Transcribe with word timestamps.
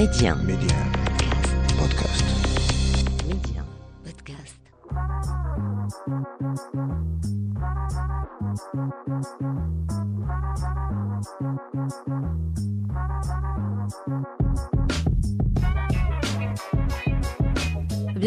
Média. 0.00 0.34
Média. 0.34 0.78
Podcast. 1.76 2.39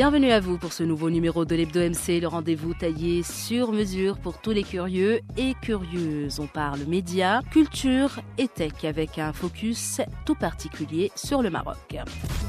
Bienvenue 0.04 0.32
à 0.32 0.42
vous 0.42 0.58
pour 0.58 0.74
ce 0.74 0.84
nouveau 0.84 1.10
numéro 1.10 1.46
de 1.46 1.56
l'Hebdo 1.56 1.80
MC, 1.80 2.20
le 2.20 2.28
rendez-vous 2.28 2.74
taillé 2.74 3.24
sur 3.24 3.72
mesure 3.72 4.18
pour 4.18 4.42
tous 4.42 4.52
les 4.52 4.64
curieux 4.64 5.22
et 5.38 5.54
curieuses. 5.62 6.42
On 6.42 6.46
parle 6.46 6.82
médias, 6.90 7.42
culture 7.52 8.20
et 8.38 8.50
tech 8.50 8.84
avec 8.84 9.18
un 9.18 9.32
focus 9.32 10.02
tout 10.26 10.36
particulier 10.36 11.10
sur 11.16 11.42
le 11.42 11.50
Maroc. 11.50 11.96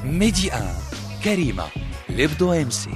Média 0.03 0.55
Karima, 1.23 1.69
l'Hebdo 2.09 2.49
MC. 2.49 2.89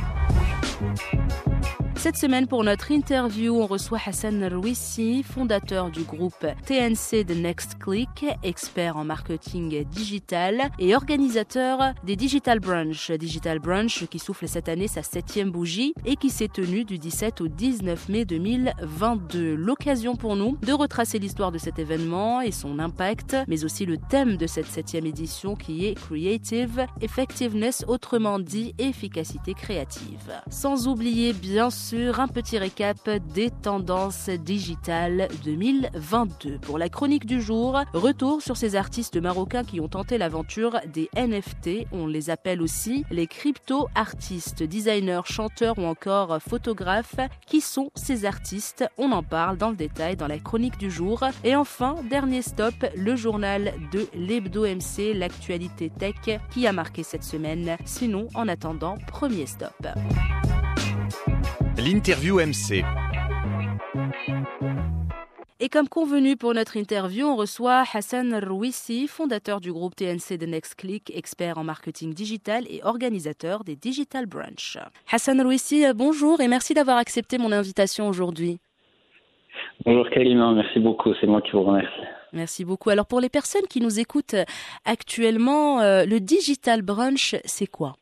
Cette 1.99 2.16
semaine, 2.16 2.48
pour 2.48 2.63
notre 2.63 2.91
interview, 2.91 3.53
on 3.53 3.67
reçoit 3.67 3.99
Hassan 4.05 4.41
Rouissi, 4.53 5.21
fondateur 5.21 5.91
du 5.91 6.03
groupe 6.03 6.48
TNC 6.66 7.25
The 7.25 7.35
Next 7.35 7.77
Click, 7.77 8.25
expert 8.41 8.95
en 8.95 9.03
marketing 9.03 9.84
digital 9.84 10.70
et 10.80 10.95
organisateur 10.95 11.94
des 12.05 12.16
Digital 12.16 12.62
Brunch. 12.62 13.12
Digital 13.12 13.59
Brunch 13.59 14.05
qui 14.08 14.17
souffle 14.17 14.48
cette 14.48 14.70
année 14.70 14.88
sa 14.88 15.03
septième 15.03 15.52
bougie 15.52 15.94
et 16.05 16.16
qui 16.16 16.30
s'est 16.30 16.48
tenue 16.48 16.85
du 16.85 16.98
17 16.98 17.41
au 17.41 17.49
19 17.49 18.08
mai 18.08 18.23
2022. 18.23 19.55
L'occasion 19.55 20.16
pour 20.16 20.38
nous 20.38 20.58
de 20.61 20.72
retracer 20.72 21.20
l'histoire 21.20 21.52
de 21.52 21.58
cet 21.58 21.80
événement 21.80 22.39
et 22.39 22.52
son 22.52 22.80
impact, 22.80 23.36
mais 23.50 23.66
aussi 23.66 23.86
le 23.86 23.97
thème 23.97 24.38
de 24.38 24.47
cette 24.47 24.67
septième 24.67 25.05
édition 25.05 25.58
qui 25.58 25.86
est 25.86 25.95
Creative 25.95 26.86
Effectiveness, 27.02 27.84
autrement 27.89 28.39
dit 28.39 28.73
efficacité 28.77 29.53
créative. 29.53 30.31
Sans 30.50 30.88
oublier 30.88 31.33
bien 31.33 31.70
sûr 31.70 31.89
un 31.94 32.28
petit 32.28 32.58
récap 32.58 33.09
des 33.34 33.50
tendances 33.50 34.30
digitales 34.30 35.28
2022. 35.44 36.59
Pour 36.59 36.78
la 36.78 36.88
chronique 36.88 37.26
du 37.26 37.42
jour, 37.42 37.80
retour 37.94 38.42
sur 38.42 38.58
ces 38.58 38.76
artistes 38.76 39.18
marocains 39.18 39.64
qui 39.64 39.80
ont 39.80 39.88
tenté 39.88 40.17
l'aventure 40.17 40.80
des 40.94 41.10
NFT. 41.16 41.88
On 41.92 42.06
les 42.06 42.30
appelle 42.30 42.62
aussi 42.62 43.06
les 43.10 43.26
crypto-artistes, 43.26 44.62
designers, 44.62 45.22
chanteurs 45.26 45.80
ou 45.80 45.86
encore 45.86 46.40
photographes. 46.42 47.16
Qui 47.48 47.62
sont 47.62 47.90
ces 47.95 48.26
artistes? 48.26 48.86
On 48.98 49.12
en 49.12 49.23
parle 49.23 49.58
dans 49.58 49.72
le 49.72 49.76
détail 49.76 50.16
dans 50.16 50.28
la 50.28 50.38
chronique 50.38 50.78
du 50.78 50.92
jour. 50.92 51.23
Et 51.44 51.56
enfin, 51.56 51.95
dernier 52.10 52.44
stop, 52.44 52.76
le 52.95 53.16
journal 53.16 53.73
de 53.92 54.08
l'Hebdo 54.14 54.66
MC, 54.66 55.14
l'actualité 55.16 55.90
tech 55.90 56.40
qui 56.52 56.67
a 56.67 56.73
marqué 56.73 57.02
cette 57.04 57.23
semaine. 57.23 57.78
Sinon, 57.86 58.28
en 58.36 58.48
attendant, 58.48 58.98
premier 59.08 59.48
stop. 59.48 59.88
L'interview 61.80 62.41
MC 62.41 62.83
Et 65.61 65.69
comme 65.69 65.88
convenu 65.88 66.36
pour 66.36 66.53
notre 66.53 66.75
interview, 66.75 67.25
on 67.25 67.38
reçoit 67.38 67.86
Hassan 67.94 68.36
Rouissi, 68.44 69.08
fondateur 69.08 69.61
du 69.61 69.71
groupe 69.71 69.95
TNC 69.95 70.38
The 70.38 70.47
Next 70.47 70.75
Click, 70.75 71.09
expert 71.16 71.58
en 71.58 71.63
marketing 71.63 72.13
digital 72.13 72.66
et 72.69 72.81
organisateur 72.83 73.63
des 73.63 73.77
Digital 73.77 74.25
Brunch. 74.25 74.77
Hassan 75.09 75.41
Rouissi, 75.41 75.86
bonjour 75.95 76.41
et 76.41 76.49
merci 76.49 76.73
d'avoir 76.73 76.97
accepté 76.97 77.38
mon 77.38 77.53
invitation 77.53 78.09
aujourd'hui. 78.09 78.59
Bonjour 79.86 80.09
Kalima, 80.09 80.52
merci 80.52 80.81
beaucoup, 80.81 81.14
c'est 81.21 81.27
moi 81.27 81.41
qui 81.41 81.52
vous 81.52 81.64
remercie. 81.64 82.08
Merci 82.33 82.66
beaucoup. 82.66 82.89
Alors 82.89 83.05
pour 83.05 83.21
les 83.21 83.30
personnes 83.30 83.67
qui 83.69 83.80
nous 83.80 84.02
écoutent 84.02 84.36
actuellement, 84.83 85.80
euh, 85.80 86.03
le 86.03 86.19
Digital 86.19 86.81
Brunch, 86.81 87.38
c'est 87.45 87.67
quoi? 87.67 87.95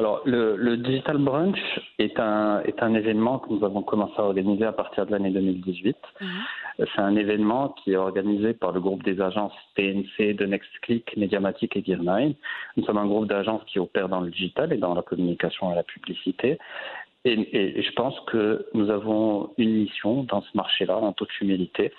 Alors, 0.00 0.22
le, 0.24 0.56
le 0.56 0.78
Digital 0.78 1.18
Brunch 1.18 1.58
est 1.98 2.18
un, 2.18 2.62
est 2.62 2.82
un 2.82 2.94
événement 2.94 3.38
que 3.38 3.52
nous 3.52 3.62
avons 3.66 3.82
commencé 3.82 4.14
à 4.16 4.22
organiser 4.22 4.64
à 4.64 4.72
partir 4.72 5.04
de 5.04 5.10
l'année 5.10 5.30
2018. 5.30 5.94
C'est 6.78 7.02
un 7.02 7.16
événement 7.16 7.74
qui 7.84 7.92
est 7.92 7.96
organisé 7.96 8.54
par 8.54 8.72
le 8.72 8.80
groupe 8.80 9.02
des 9.02 9.20
agences 9.20 9.52
TNC, 9.76 10.32
de 10.36 10.46
NextClick, 10.46 11.14
Mediamatic 11.18 11.76
et 11.76 11.82
Gear9. 11.82 12.34
Nous 12.78 12.84
sommes 12.86 12.96
un 12.96 13.04
groupe 13.04 13.26
d'agences 13.26 13.62
qui 13.66 13.78
opèrent 13.78 14.08
dans 14.08 14.22
le 14.22 14.30
digital 14.30 14.72
et 14.72 14.78
dans 14.78 14.94
la 14.94 15.02
communication 15.02 15.70
et 15.70 15.74
la 15.74 15.82
publicité. 15.82 16.56
Et, 17.26 17.32
et- 17.34 17.78
et 17.78 17.82
je 17.82 17.92
pense 17.92 18.18
que 18.20 18.64
nous 18.72 18.88
avons 18.88 19.50
une 19.58 19.74
mission 19.82 20.22
dans 20.22 20.40
ce 20.40 20.48
marché-là, 20.56 20.96
en 20.96 21.12
toute 21.12 21.38
humilité, 21.42 21.92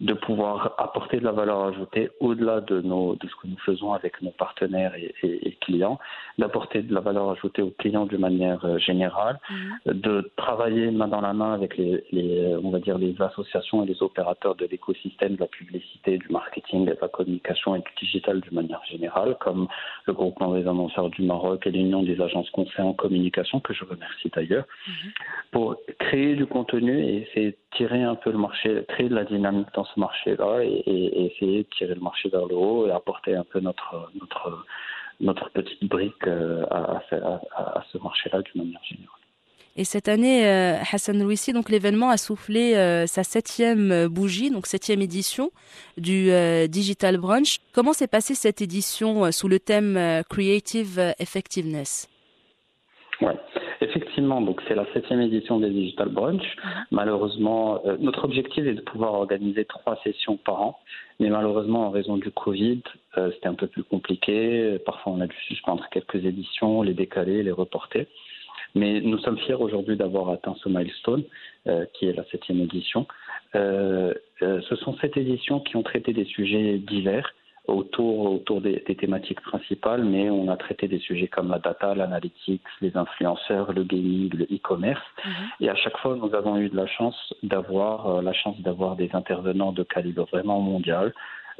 de 0.00 0.12
pouvoir 0.14 0.74
apporter 0.78 1.18
de 1.18 1.24
la 1.24 1.32
valeur 1.32 1.64
ajoutée 1.64 2.10
au-delà 2.20 2.60
de, 2.60 2.80
nos, 2.80 3.16
de 3.16 3.26
ce 3.26 3.34
que 3.34 3.48
nous 3.48 3.58
faisons 3.58 3.92
avec 3.94 4.22
nos 4.22 4.30
partenaires 4.30 4.94
et, 4.94 5.12
et- 5.24 5.48
et 5.48 5.52
clients, 5.60 5.98
d'apporter 6.38 6.82
de 6.82 6.94
la 6.94 7.00
valeur 7.00 7.30
ajoutée 7.30 7.62
aux 7.62 7.72
clients 7.72 8.06
d'une 8.06 8.20
manière 8.20 8.64
euh, 8.64 8.78
générale, 8.78 9.40
de 9.86 10.30
travailler 10.36 10.92
main 10.92 11.08
dans 11.08 11.20
la 11.20 11.32
main 11.32 11.52
avec 11.52 11.76
les, 11.76 12.04
les, 12.12 12.54
on 12.62 12.70
va 12.70 12.78
dire, 12.78 12.96
les 12.96 13.20
associations 13.20 13.82
et 13.82 13.86
les 13.86 14.00
opérateurs 14.02 14.54
de 14.54 14.66
l'écosystème 14.66 15.34
de 15.34 15.40
la 15.40 15.46
publicité, 15.48 16.16
du 16.18 16.28
marketing, 16.28 16.84
de 16.86 16.96
la 17.00 17.08
communication 17.08 17.74
et 17.74 17.80
du 17.80 17.90
digital 18.00 18.40
d'une 18.40 18.54
manière 18.54 18.84
générale, 18.88 19.36
comme 19.40 19.66
le 20.06 20.12
groupement 20.12 20.52
des 20.54 20.66
annonceurs 20.68 21.10
du 21.10 21.22
Maroc 21.22 21.66
et 21.66 21.70
l'Union 21.72 22.04
des 22.04 22.20
agences 22.20 22.50
conseils 22.50 22.84
en 22.84 22.92
communication, 22.92 23.58
que 23.58 23.74
je 23.74 23.84
remercie 23.84 24.30
d'ailleurs, 24.34 24.64
pour 25.50 25.74
créer 25.98 26.36
du 26.36 26.46
contenu 26.46 27.00
et 27.00 27.22
essayer 27.22 27.56
tirer 27.76 28.02
un 28.02 28.14
peu 28.14 28.30
le 28.30 28.38
marché, 28.38 28.84
créer 28.88 29.08
de 29.08 29.14
la 29.14 29.24
dynamique 29.24 29.68
dans 29.74 29.84
ce 29.84 29.98
marché-là 30.00 30.60
et, 30.62 30.82
essayer 31.32 31.64
de 31.64 31.68
tirer 31.76 31.94
le 31.94 32.00
marché 32.00 32.28
vers 32.28 32.46
le 32.46 32.54
haut 32.56 32.86
et 32.86 32.90
apporter 32.90 33.34
un 33.34 33.44
peu 33.44 33.60
notre, 33.60 34.10
notre, 34.20 34.64
notre 35.20 35.50
petite 35.50 35.84
brique 35.84 36.26
euh, 36.26 36.64
à, 36.70 36.96
à 36.96 37.02
ce- 37.10 37.14
à- 37.16 37.40
à 37.56 37.84
ce 37.92 37.98
marché-là 37.98 38.42
d'une 38.42 38.64
manière 38.64 38.82
générale. 38.84 39.14
Et 39.76 39.84
cette 39.84 40.08
année, 40.08 40.44
euh, 40.44 40.76
Hassan 40.92 41.22
Rouissi, 41.22 41.52
donc 41.52 41.70
l'événement 41.70 42.08
a 42.10 42.16
soufflé 42.16 42.74
euh, 42.74 43.06
sa 43.06 43.22
septième 43.22 44.08
bougie, 44.08 44.50
donc 44.50 44.66
septième 44.66 45.02
édition 45.02 45.52
du 45.96 46.32
euh, 46.32 46.66
Digital 46.66 47.16
Brunch. 47.18 47.58
Comment 47.72 47.92
s'est 47.92 48.08
passée 48.08 48.34
cette 48.34 48.60
édition 48.60 49.26
euh, 49.26 49.30
sous 49.30 49.46
le 49.46 49.60
thème 49.60 50.22
Creative 50.28 51.14
Effectiveness? 51.20 52.08
Ouais, 53.20 53.36
effectivement, 53.98 54.40
donc 54.40 54.62
c'est 54.66 54.74
la 54.74 54.86
septième 54.92 55.20
édition 55.20 55.58
des 55.58 55.70
Digital 55.70 56.08
Brunch. 56.08 56.56
Malheureusement, 56.90 57.80
euh, 57.84 57.96
notre 57.98 58.24
objectif 58.24 58.64
est 58.64 58.74
de 58.74 58.80
pouvoir 58.80 59.14
organiser 59.14 59.64
trois 59.64 59.98
sessions 60.04 60.36
par 60.36 60.62
an, 60.62 60.78
mais 61.20 61.28
malheureusement, 61.28 61.86
en 61.86 61.90
raison 61.90 62.16
du 62.16 62.30
Covid, 62.30 62.82
euh, 63.16 63.30
c'était 63.34 63.48
un 63.48 63.54
peu 63.54 63.66
plus 63.66 63.82
compliqué. 63.82 64.78
Parfois, 64.86 65.12
on 65.12 65.20
a 65.20 65.26
dû 65.26 65.36
suspendre 65.46 65.84
quelques 65.90 66.24
éditions, 66.24 66.82
les 66.82 66.94
décaler, 66.94 67.42
les 67.42 67.52
reporter. 67.52 68.06
Mais 68.74 69.00
nous 69.00 69.18
sommes 69.18 69.38
fiers 69.38 69.54
aujourd'hui 69.54 69.96
d'avoir 69.96 70.30
atteint 70.30 70.54
ce 70.62 70.68
milestone, 70.68 71.24
euh, 71.66 71.84
qui 71.94 72.06
est 72.06 72.12
la 72.12 72.24
septième 72.30 72.60
édition. 72.60 73.06
Euh, 73.54 74.14
euh, 74.42 74.60
ce 74.68 74.76
sont 74.76 74.96
sept 74.98 75.16
éditions 75.16 75.60
qui 75.60 75.76
ont 75.76 75.82
traité 75.82 76.12
des 76.12 76.26
sujets 76.26 76.78
divers 76.78 77.34
autour, 77.68 78.32
autour 78.32 78.60
des, 78.60 78.82
des 78.86 78.96
thématiques 78.96 79.40
principales, 79.42 80.02
mais 80.02 80.30
on 80.30 80.48
a 80.48 80.56
traité 80.56 80.88
des 80.88 80.98
sujets 80.98 81.28
comme 81.28 81.50
la 81.50 81.58
data, 81.58 81.94
l'analytics, 81.94 82.62
les 82.80 82.96
influenceurs, 82.96 83.72
le 83.72 83.84
gaming, 83.84 84.30
le 84.34 84.44
e-commerce. 84.44 85.04
Et 85.60 85.68
à 85.68 85.76
chaque 85.76 85.98
fois, 85.98 86.16
nous 86.16 86.34
avons 86.34 86.56
eu 86.56 86.68
de 86.70 86.76
la 86.76 86.86
chance 86.86 87.34
d'avoir 87.42 88.08
euh, 88.08 88.22
la 88.22 88.32
chance 88.32 88.58
d'avoir 88.60 88.96
des 88.96 89.10
intervenants 89.12 89.72
de 89.72 89.82
calibre 89.82 90.26
vraiment 90.32 90.60
mondial, 90.60 91.12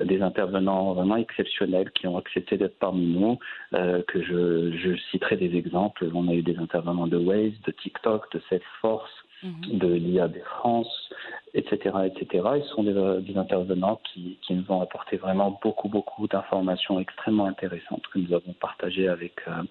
des 0.02 0.22
intervenants 0.22 0.94
vraiment 0.94 1.16
exceptionnels 1.16 1.91
qui 1.91 2.06
ont 2.06 2.16
accepté 2.16 2.56
d'être 2.56 2.78
parmi 2.78 3.06
nous. 3.06 3.38
euh, 3.75 4.02
que 4.06 4.22
je, 4.22 4.76
je 4.78 4.96
citerai 5.10 5.36
des 5.36 5.56
exemples. 5.56 6.08
On 6.14 6.28
a 6.28 6.32
eu 6.32 6.42
des 6.42 6.56
intervenants 6.56 7.06
de 7.06 7.19
Waze, 7.19 7.52
de 7.66 7.72
TikTok, 7.72 8.32
de 8.32 8.40
Salesforce, 8.48 9.10
de 9.42 9.86
l'IAB 9.86 10.36
France, 10.56 11.10
etc., 11.54 11.97
etc. 12.06 12.48
Ils 12.56 12.69
sont 12.75 12.82
des, 12.82 13.22
des 13.22 13.38
intervenants 13.38 14.00
qui, 14.04 14.38
qui 14.42 14.54
nous 14.54 14.64
ont 14.69 14.81
apporté 14.81 15.16
vraiment 15.16 15.59
beaucoup, 15.62 15.88
beaucoup 15.88 16.26
d'informations 16.28 17.00
extrêmement 17.00 17.47
intéressantes 17.47 18.06
que 18.12 18.19
nous 18.19 18.34
avons 18.34 18.53
partagées 18.60 19.08
avec, 19.08 19.34
euh, 19.49 19.62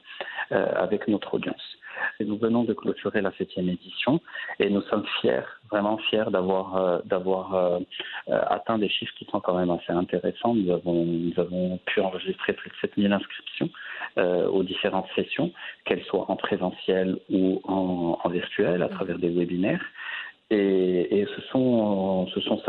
euh, 0.52 0.72
avec 0.76 1.08
notre 1.08 1.34
audience. 1.34 1.78
Nous 2.20 2.38
venons 2.38 2.64
de 2.64 2.74
clôturer 2.74 3.22
la 3.22 3.32
septième 3.38 3.70
édition 3.70 4.20
et 4.60 4.70
nous 4.70 4.82
sommes 4.84 5.06
fiers, 5.20 5.42
vraiment 5.70 5.98
fiers 5.98 6.30
d'avoir 6.32 6.76
euh, 6.76 7.00
euh, 7.12 7.80
euh, 8.30 8.42
atteint 8.48 8.78
des 8.78 8.90
chiffres 8.90 9.14
qui 9.18 9.26
sont 9.26 9.40
quand 9.40 9.58
même 9.58 9.70
assez 9.70 9.92
intéressants. 9.92 10.56
Nous 10.56 10.72
avons, 10.72 11.06
nous 11.06 11.34
avons 11.38 11.78
pu 11.86 12.02
enregistrer 12.02 12.54
plus 12.54 12.70
de 12.70 12.76
7000 12.82 13.12
inscriptions 13.14 13.70
euh, 14.18 14.48
aux 14.48 14.64
différentes 14.64 15.08
sessions, 15.16 15.52
qu'elles 15.86 16.04
soient 16.06 16.30
en 16.30 16.36
présentiel 16.36 17.20
ou 17.30 17.62
en 17.64 18.30
virtuel 18.30 18.82
à 18.84 18.90
travers 18.90 19.20
des 19.20 19.30
webinaires. 19.30 19.84
Et, 20.50 21.26
ce 21.36 21.42
sont, 21.52 22.28
ce 22.34 22.40
sont 22.40 22.62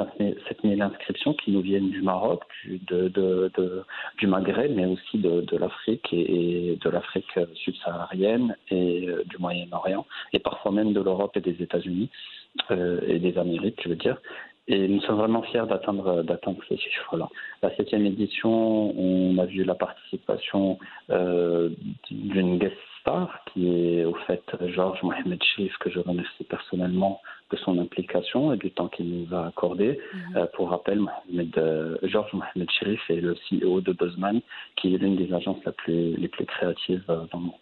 7000 0.49 0.83
inscriptions 0.83 1.33
qui 1.35 1.53
nous 1.53 1.61
viennent 1.61 1.91
du 1.91 2.03
Maroc, 2.03 2.43
du, 2.65 4.27
Maghreb, 4.27 4.75
mais 4.75 4.87
aussi 4.87 5.19
de, 5.19 5.57
l'Afrique 5.57 6.13
et, 6.13 6.77
de 6.83 6.91
l'Afrique 6.91 7.39
subsaharienne 7.55 8.57
et 8.71 9.09
euh, 9.09 9.23
du 9.27 9.39
Moyen-Orient, 9.39 10.07
et 10.33 10.41
parfois 10.41 10.73
même 10.73 10.93
de 10.93 11.01
l'Europe 11.01 11.37
et 11.37 11.41
des 11.41 11.63
États-Unis 11.63 12.11
euh, 12.73 13.01
et 13.07 13.21
des 13.21 13.39
Amériques, 13.39 13.81
je 13.85 13.91
veux 13.91 13.97
dire. 13.97 14.21
Et 14.67 14.87
nous 14.87 15.01
sommes 15.03 15.17
vraiment 15.17 15.43
fiers 15.43 15.65
d'atteindre 15.67 16.25
ces 16.69 16.77
chiffres-là. 16.77 17.29
La 17.63 17.75
septième 17.77 18.05
édition, 18.05 18.51
on 19.01 19.39
a 19.39 19.47
vu 19.47 19.65
la 19.65 19.75
participation 19.75 20.79
euh, 21.11 21.71
d'une 22.11 22.59
guest 22.59 22.77
star 23.01 23.45
qui 23.47 23.69
est 23.69 24.05
au 24.05 24.15
fait 24.27 24.43
Georges 24.67 25.03
Mohamed 25.03 25.43
Chérif, 25.43 25.75
que 25.79 25.89
je 25.89 26.01
remercie 26.01 26.45
personnellement 26.45 27.23
de 27.51 27.57
son 27.57 27.79
implication 27.79 28.53
et 28.53 28.57
du 28.57 28.71
temps 28.71 28.89
qu'il 28.89 29.09
nous 29.09 29.35
a 29.35 29.47
accordé. 29.47 29.99
Mhm. 30.13 30.37
Euh, 30.37 30.47
pour 30.55 30.71
rappel, 30.71 31.01
Mohamed, 31.01 31.59
euh, 31.59 31.97
Georges 32.03 32.33
Mohamed 32.33 32.71
Chérif 32.71 33.01
est 33.11 33.21
le 33.21 33.35
CEO 33.49 33.81
de 33.81 33.93
Buzzman, 33.93 34.41
qui 34.77 34.95
est 34.95 34.99
l'une 34.99 35.17
des 35.17 35.33
agences 35.33 35.65
la 35.65 35.73
plus, 35.73 36.17
les 36.17 36.29
plus 36.29 36.47
créatives 36.47 37.05
dans 37.07 37.39
le 37.39 37.45
monde. 37.45 37.55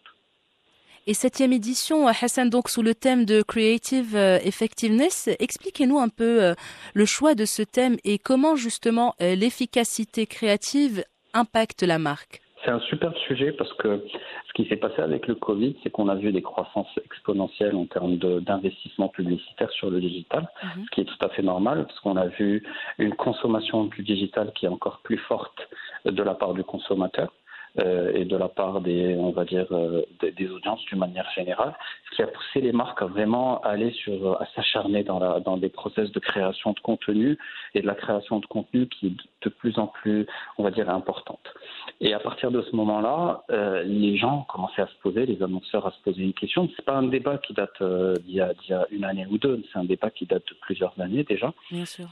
Et 1.09 1.15
septième 1.15 1.53
édition, 1.53 2.09
Hassan, 2.09 2.51
donc 2.51 2.69
sous 2.69 2.83
le 2.83 2.93
thème 2.93 3.25
de 3.27 3.41
Creative 3.41 4.17
euh, 4.17 4.41
Effectiveness, 4.43 5.29
expliquez-nous 5.39 6.01
un 6.01 6.09
peu 6.09 6.43
euh, 6.43 6.55
le 6.95 7.05
choix 7.05 7.37
de 7.37 7.45
ce 7.45 7.63
thème 7.63 7.97
et 8.03 8.19
comment 8.19 8.57
justement 8.57 9.15
euh, 9.23 9.37
l'efficacité 9.37 10.27
créative 10.27 11.05
impacte 11.33 11.85
la 11.85 12.01
marque. 12.01 12.41
C'est 12.67 12.73
un 12.73 12.81
super 12.81 13.17
sujet 13.19 13.53
parce 13.53 13.73
que 13.75 14.03
ce 14.49 14.53
qui 14.55 14.69
s'est 14.69 14.77
passé 14.77 15.01
avec 15.01 15.29
le 15.29 15.37
Covid, 15.37 15.77
c'est 15.85 15.91
qu'on 15.91 16.09
a 16.09 16.17
vu 16.17 16.33
des 16.33 16.43
croissances 16.43 16.91
exponentielles 17.05 17.77
en 17.77 17.87
termes 17.87 18.17
d'investissement 18.17 19.07
publicitaire 19.09 19.71
sur 19.71 19.89
le 19.89 20.01
digital, 20.01 20.49
mhm. 20.65 20.85
ce 20.85 20.91
qui 20.91 21.01
est 21.03 21.05
tout 21.05 21.25
à 21.25 21.29
fait 21.29 21.43
normal 21.43 21.85
parce 21.87 22.01
qu'on 22.01 22.17
a 22.17 22.27
vu 22.27 22.65
une 22.99 23.15
consommation 23.15 23.85
du 23.85 24.03
digital 24.03 24.53
qui 24.53 24.67
est 24.67 24.69
encore 24.69 24.99
plus 25.05 25.17
forte 25.17 25.69
de 26.07 26.23
la 26.25 26.35
part 26.35 26.55
du 26.55 26.65
consommateur. 26.65 27.33
Euh, 27.79 28.13
et 28.15 28.25
de 28.25 28.37
la 28.37 28.49
part 28.49 28.81
des, 28.81 29.17
on 29.19 29.33
va 29.33 29.45
dire, 29.45 29.67
euh, 29.71 30.03
des, 30.23 30.51
audiences 30.51 30.83
d'une 30.87 30.99
manière 30.99 31.29
générale, 31.35 31.75
ce 32.09 32.17
qui 32.17 32.23
a 32.23 32.27
poussé 32.27 32.63
les 32.63 32.73
marques 32.73 33.03
à 33.03 33.07
vraiment 33.07 33.61
aller 33.61 33.91
sur, 33.93 34.41
à 34.41 34.47
s'acharner 34.55 35.03
dans, 35.03 35.19
la, 35.19 35.41
dans 35.41 35.59
des 35.59 35.69
process 35.69 36.11
de 36.11 36.19
création 36.19 36.73
de 36.73 36.81
contenu 36.81 37.37
et 37.75 37.83
de 37.83 37.87
la 37.87 37.95
création 37.95 38.39
de 38.39 38.47
contenu 38.47 38.89
qui 38.89 39.09
est 39.09 39.17
de 39.43 39.51
plus 39.51 39.79
en 39.79 39.89
plus, 39.89 40.27
on 40.57 40.63
va 40.63 40.71
dire, 40.71 40.89
importante. 40.89 41.53
Et 42.01 42.15
à 42.15 42.19
partir 42.19 42.51
de 42.51 42.63
ce 42.63 42.75
moment-là, 42.75 43.45
euh, 43.51 43.83
les 43.83 44.17
gens 44.17 44.39
ont 44.39 44.45
commencé 44.45 44.81
à 44.81 44.87
se 44.87 44.97
poser, 45.03 45.27
les 45.27 45.43
annonceurs 45.43 45.87
à 45.87 45.91
se 45.91 46.01
poser 46.03 46.23
une 46.23 46.35
question. 46.35 46.71
C'est 46.77 46.85
pas 46.85 46.97
un 46.97 47.09
débat 47.09 47.37
qui 47.39 47.53
date 47.53 47.83
d'il 48.23 48.37
y, 48.37 48.69
y, 48.69 48.73
a 48.73 48.87
une 48.91 49.05
année 49.05 49.27
ou 49.31 49.37
deux, 49.37 49.63
c'est 49.71 49.79
un 49.79 49.85
débat 49.85 50.11
qui 50.11 50.25
date 50.25 50.45
de 50.49 50.55
plusieurs 50.63 50.99
années 50.99 51.25
déjà. 51.25 51.53
Bien 51.71 51.85
sûr. 51.85 52.09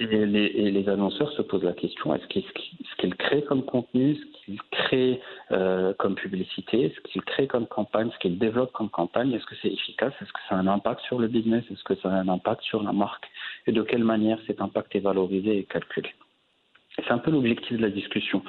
Et 0.00 0.06
les, 0.06 0.46
et 0.46 0.70
les, 0.72 0.88
annonceurs 0.88 1.30
se 1.32 1.42
posent 1.42 1.62
la 1.62 1.72
question 1.72 2.14
est-ce 2.16 2.26
qu'ils 2.26 3.14
créent 3.14 3.44
comme 3.44 3.64
contenu, 3.64 4.18
ce 4.44 4.50
qu'ils 4.50 4.62
créent 4.70 5.20
euh, 5.52 5.92
comme 5.98 6.14
publicité, 6.14 6.92
ce 6.94 7.00
qu'ils 7.08 7.22
créent 7.22 7.46
comme 7.46 7.66
campagne, 7.66 8.10
ce 8.12 8.18
qu'ils 8.18 8.38
développent 8.38 8.72
comme 8.72 8.90
campagne. 8.90 9.32
Est-ce 9.32 9.46
que 9.46 9.54
c'est 9.62 9.72
efficace? 9.72 10.12
Est-ce 10.20 10.32
que 10.32 10.40
ça 10.48 10.56
a 10.56 10.58
un 10.58 10.66
impact 10.66 11.00
sur 11.02 11.18
le 11.18 11.28
business? 11.28 11.64
Est-ce 11.70 11.84
que 11.84 11.94
ça 11.96 12.10
a 12.10 12.12
un 12.12 12.28
impact 12.28 12.62
sur 12.62 12.82
la 12.82 12.92
marque? 12.92 13.26
Et 13.66 13.72
de 13.72 13.82
quelle 13.82 14.04
manière 14.04 14.38
cet 14.46 14.60
impact 14.60 14.94
est 14.96 15.00
valorisé 15.00 15.58
et 15.58 15.64
calculé? 15.64 16.10
C'est 16.96 17.10
un 17.10 17.18
peu 17.18 17.32
l'objectif 17.32 17.76
de 17.76 17.82
la 17.82 17.90
discussion. 17.90 18.42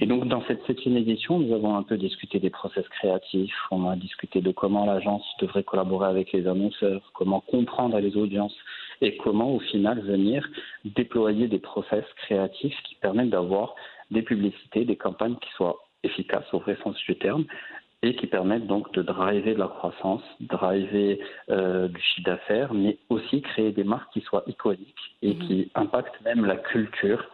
Et 0.00 0.06
donc, 0.06 0.26
dans 0.26 0.42
cette 0.48 0.64
septième 0.66 0.96
édition, 0.96 1.38
nous 1.38 1.54
avons 1.54 1.76
un 1.76 1.84
peu 1.84 1.96
discuté 1.96 2.40
des 2.40 2.50
process 2.50 2.86
créatifs, 2.88 3.54
on 3.70 3.88
a 3.88 3.94
discuté 3.94 4.40
de 4.40 4.50
comment 4.50 4.86
l'agence 4.86 5.24
devrait 5.40 5.62
collaborer 5.62 6.08
avec 6.08 6.32
les 6.32 6.48
annonceurs, 6.48 7.12
comment 7.14 7.40
comprendre 7.40 7.96
les 8.00 8.16
audiences 8.16 8.56
et 9.02 9.16
comment, 9.18 9.54
au 9.54 9.60
final, 9.60 10.00
venir 10.00 10.48
déployer 10.84 11.46
des 11.46 11.60
process 11.60 12.04
créatifs 12.16 12.76
qui 12.84 12.96
permettent 12.96 13.30
d'avoir 13.30 13.76
des 14.10 14.22
publicités, 14.22 14.84
des 14.84 14.96
campagnes 14.96 15.36
qui 15.36 15.50
soient 15.52 15.76
efficaces 16.02 16.52
au 16.52 16.58
vrai 16.58 16.76
sens 16.82 16.96
du 17.06 17.16
terme, 17.16 17.44
et 18.02 18.14
qui 18.14 18.26
permettent 18.26 18.66
donc 18.66 18.92
de 18.92 19.02
driver 19.02 19.54
de 19.54 19.58
la 19.58 19.68
croissance, 19.68 20.22
driver 20.40 21.18
euh, 21.50 21.88
du 21.88 22.00
chiffre 22.00 22.26
d'affaires, 22.26 22.74
mais 22.74 22.98
aussi 23.08 23.42
créer 23.42 23.72
des 23.72 23.84
marques 23.84 24.12
qui 24.12 24.20
soient 24.20 24.44
iconiques 24.46 25.16
et 25.22 25.34
mmh. 25.34 25.38
qui 25.40 25.70
impactent 25.74 26.20
même 26.22 26.44
la 26.44 26.56
culture 26.56 27.24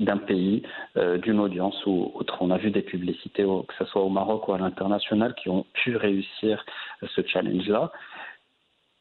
d'un 0.00 0.16
pays, 0.16 0.62
euh, 0.96 1.18
d'une 1.18 1.40
audience 1.40 1.84
ou 1.86 2.12
autre. 2.14 2.38
On 2.40 2.50
a 2.50 2.56
vu 2.56 2.70
des 2.70 2.82
publicités, 2.82 3.42
que 3.42 3.74
ce 3.78 3.84
soit 3.84 4.02
au 4.02 4.08
Maroc 4.08 4.48
ou 4.48 4.52
à 4.54 4.58
l'international, 4.58 5.34
qui 5.34 5.48
ont 5.50 5.66
pu 5.74 5.96
réussir 5.96 6.64
ce 7.02 7.20
challenge-là. 7.26 7.92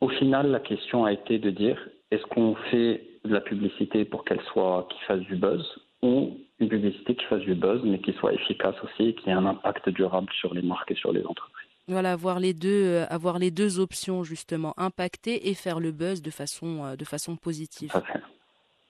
Au 0.01 0.09
final, 0.09 0.51
la 0.51 0.59
question 0.59 1.05
a 1.05 1.13
été 1.13 1.39
de 1.39 1.49
dire 1.49 1.77
est-ce 2.11 2.25
qu'on 2.25 2.55
fait 2.71 3.03
de 3.25 3.33
la 3.33 3.41
publicité 3.41 4.05
pour 4.05 4.25
qu'elle 4.25 4.41
soit, 4.53 4.87
qui 4.89 4.99
fasse 5.01 5.19
du 5.21 5.35
buzz, 5.35 5.65
ou 6.01 6.37
une 6.59 6.69
publicité 6.69 7.15
qui 7.15 7.25
fasse 7.25 7.42
du 7.42 7.56
buzz, 7.56 7.81
mais 7.83 8.00
qui 8.00 8.13
soit 8.13 8.33
efficace 8.33 8.75
aussi 8.83 9.09
et 9.09 9.13
qui 9.13 9.30
ait 9.30 9.33
un 9.33 9.45
impact 9.45 9.89
durable 9.89 10.30
sur 10.39 10.54
les 10.54 10.62
marques 10.62 10.92
et 10.92 10.95
sur 10.95 11.12
les 11.12 11.24
entreprises. 11.25 11.68
Voilà, 11.88 12.13
avoir 12.13 12.39
les 12.39 12.54
deux, 12.54 12.83
euh, 12.86 13.06
avoir 13.09 13.39
les 13.39 13.51
deux 13.51 13.80
options 13.80 14.24
justement, 14.24 14.74
impacter 14.77 15.50
et 15.50 15.54
faire 15.54 15.80
le 15.80 15.92
buzz 15.92 16.21
de 16.21 16.31
façon, 16.31 16.83
euh, 16.83 16.95
de 16.95 17.06
façon 17.06 17.38
positive. 17.38 17.92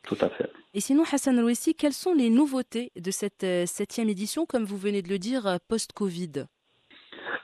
Tout 0.04 0.18
à 0.22 0.30
fait. 0.30 0.50
Et 0.74 0.80
sinon, 0.80 1.04
Hassan 1.04 1.40
Rouissi, 1.40 1.76
quelles 1.76 1.94
sont 1.94 2.14
les 2.14 2.30
nouveautés 2.30 2.92
de 2.96 3.12
cette 3.12 3.44
euh, 3.44 3.66
septième 3.66 4.10
édition, 4.10 4.46
comme 4.46 4.64
vous 4.64 4.78
venez 4.78 5.02
de 5.02 5.10
le 5.10 5.20
dire, 5.20 5.60
post-Covid? 5.68 6.46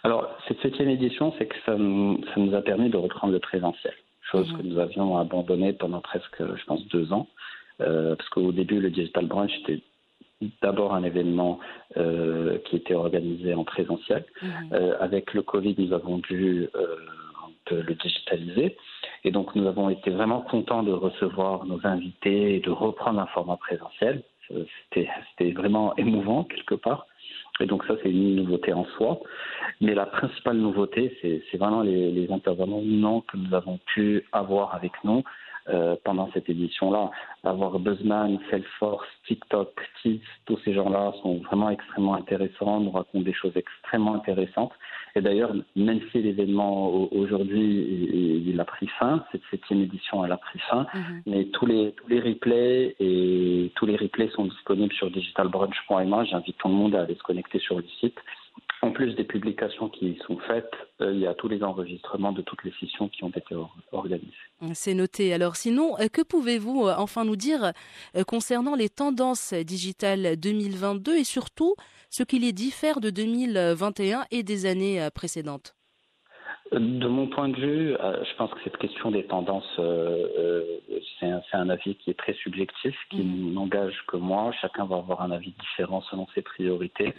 Alors, 0.04 0.30
cette 0.48 0.60
septième 0.62 0.90
édition, 0.90 1.34
c'est 1.38 1.48
que 1.48 1.56
ça 1.66 1.76
nous, 1.76 2.24
ça 2.26 2.34
nous, 2.38 2.56
a 2.56 2.62
permis 2.62 2.90
de 2.90 2.98
reprendre 2.98 3.34
le 3.34 3.40
présentiel, 3.40 3.94
chose 4.32 4.52
mhm. 4.52 4.58
que 4.58 4.64
nous 4.64 4.80
avions 4.80 5.18
abandonnée 5.18 5.74
pendant 5.74 6.02
presque, 6.02 6.38
je 6.40 6.66
pense, 6.66 6.88
deux 6.88 7.12
ans. 7.12 7.28
Euh, 7.82 8.16
parce 8.16 8.30
qu'au 8.30 8.52
début, 8.52 8.80
le 8.80 8.90
Digital 8.90 9.26
Branch 9.26 9.52
était 9.64 9.82
d'abord 10.62 10.94
un 10.94 11.04
événement 11.04 11.60
euh, 11.98 12.58
qui 12.66 12.76
était 12.76 12.96
organisé 12.96 13.54
en 13.54 13.64
présentiel. 13.64 14.26
Mhm. 14.42 14.50
Euh, 14.74 14.96
avec 15.00 15.34
le 15.34 15.42
Covid, 15.42 15.76
nous 15.78 15.94
avons 15.94 16.18
dû 16.18 16.68
le 17.72 17.94
digitaliser. 17.96 18.78
Et 19.24 19.32
donc 19.32 19.56
nous 19.56 19.68
avons 19.68 19.90
été 19.90 20.12
vraiment 20.12 20.42
contents 20.42 20.84
de 20.84 20.92
recevoir 20.92 21.66
nos 21.66 21.80
invités 21.86 22.56
et 22.56 22.60
de 22.60 22.70
reprendre 22.70 23.20
un 23.20 23.28
format 23.28 23.58
présentiel. 23.58 24.24
C'était 24.94 25.52
vraiment 25.52 25.96
émouvant 25.96 26.44
quelque 26.44 26.76
part. 26.76 27.08
Et 27.60 27.66
donc 27.66 27.86
ça, 27.86 27.96
c'est 28.02 28.10
une 28.10 28.36
nouveauté 28.36 28.74
en 28.74 28.86
soi. 28.98 29.20
Mais 29.80 29.94
la 29.94 30.06
principale 30.06 30.58
nouveauté, 30.58 31.18
c'est 31.22 31.58
vraiment 31.58 31.82
les, 31.82 32.12
les 32.12 32.32
intervenants 32.32 33.22
que 33.22 33.38
nous 33.38 33.54
avons 33.54 33.80
pu 33.94 34.26
avoir 34.32 34.76
avec 34.76 34.92
nous 35.04 35.24
euh, 35.70 35.96
pendant 36.04 36.30
cette 36.34 36.50
édition-là. 36.50 37.10
Avoir 37.46 37.80
Buzzman, 37.80 38.38
Salesforce, 38.52 39.08
TikTok, 39.28 39.70
Teams, 40.02 40.20
tous 40.46 40.60
ces 40.66 40.74
gens-là 40.74 41.14
sont 41.22 41.38
vraiment 41.38 41.70
extrêmement 41.70 42.16
intéressants, 42.16 42.82
nous 42.82 42.92
racontent 42.92 43.24
des 43.24 43.34
choses 43.34 43.54
extrêmement 43.56 44.16
intéressantes. 44.16 44.74
Et 45.16 45.22
d'ailleurs, 45.22 45.54
même 45.78 46.02
si 46.12 46.22
l'événement 46.22 46.88
aujourd'hui 47.14 48.44
il 48.46 48.60
a 48.60 48.66
pris 48.66 48.88
fin, 49.00 49.24
cette 49.32 49.44
septième 49.52 49.82
édition 49.84 50.26
elle 50.26 50.32
a 50.34 50.38
pris 50.38 50.60
fin, 50.70 50.86
mhm. 50.94 51.22
mais 51.28 51.46
tous 51.46 51.66
les 51.66 51.94
tous 51.94 52.10
les 52.10 52.20
replays 52.20 52.96
et 53.00 53.72
tous 53.76 53.86
les 53.86 53.96
replays 53.96 54.30
sont 54.30 54.46
disponibles 54.46 54.94
sur 54.94 55.10
digitalbrunch.ma. 55.12 56.26
J'invite 56.26 56.58
tout 56.58 56.68
le 56.68 56.74
monde 56.74 56.96
à 56.96 57.04
aller 57.04 57.16
se 57.16 57.24
connecter 57.24 57.60
sur 57.60 57.78
le 57.78 57.86
site 58.02 58.20
en 58.84 58.92
plus 58.92 59.16
des 59.16 59.24
publications 59.24 59.88
qui 59.88 60.20
sont 60.28 60.38
faites, 60.40 60.74
euh, 61.00 61.14
il 61.14 61.20
y 61.22 61.28
a 61.28 61.34
tous 61.34 61.48
les 61.48 61.64
enregistrements 61.64 62.34
de 62.34 62.42
toutes 62.42 62.66
les 62.66 62.74
sessions 62.82 63.08
qui 63.08 63.24
ont 63.24 63.30
été 63.30 63.56
organisées. 63.94 64.28
C'est 64.74 64.94
noté. 64.94 65.34
Alors 65.34 65.56
sinon, 65.56 65.98
euh, 66.00 66.08
que 66.10 66.22
pouvez-vous 66.22 66.88
euh, 66.88 66.96
enfin 66.98 67.24
nous 67.24 67.38
dire 67.38 67.72
concernant 68.28 68.76
les 68.76 68.90
tendances 68.90 69.54
digitales 69.54 70.36
2022 70.36 71.16
et 71.16 71.24
surtout 71.24 71.76
ce 72.10 72.24
qui 72.24 72.40
les 72.40 72.52
diffère 72.52 73.00
de 73.00 73.10
2021 73.10 74.26
et 74.32 74.44
des 74.44 74.66
années 74.66 75.08
précédentes? 75.16 75.76
De 76.80 77.08
mon 77.08 77.28
point 77.28 77.50
de 77.50 77.56
vue, 77.56 77.96
euh, 78.00 78.24
je 78.24 78.36
pense 78.36 78.52
que 78.52 78.60
cette 78.64 78.78
question 78.78 79.12
des 79.12 79.24
tendances, 79.26 79.64
euh, 79.80 80.28
euh, 80.38 81.00
c'est 81.20 81.56
un, 81.56 81.70
avis 81.70 81.96
qui 81.96 82.10
est 82.10 82.18
très 82.18 82.34
subjectif, 82.34 82.96
qui 83.10 83.22
mm. 83.22 83.54
n'engage 83.54 84.04
que 84.08 84.18
moi. 84.18 84.52
Chacun 84.62 84.86
va 84.86 84.98
avoir 84.98 85.22
un 85.22 85.32
avis 85.32 85.54
différent 85.60 86.02
selon 86.10 86.28
ses 86.34 86.42
priorités. 86.42 87.14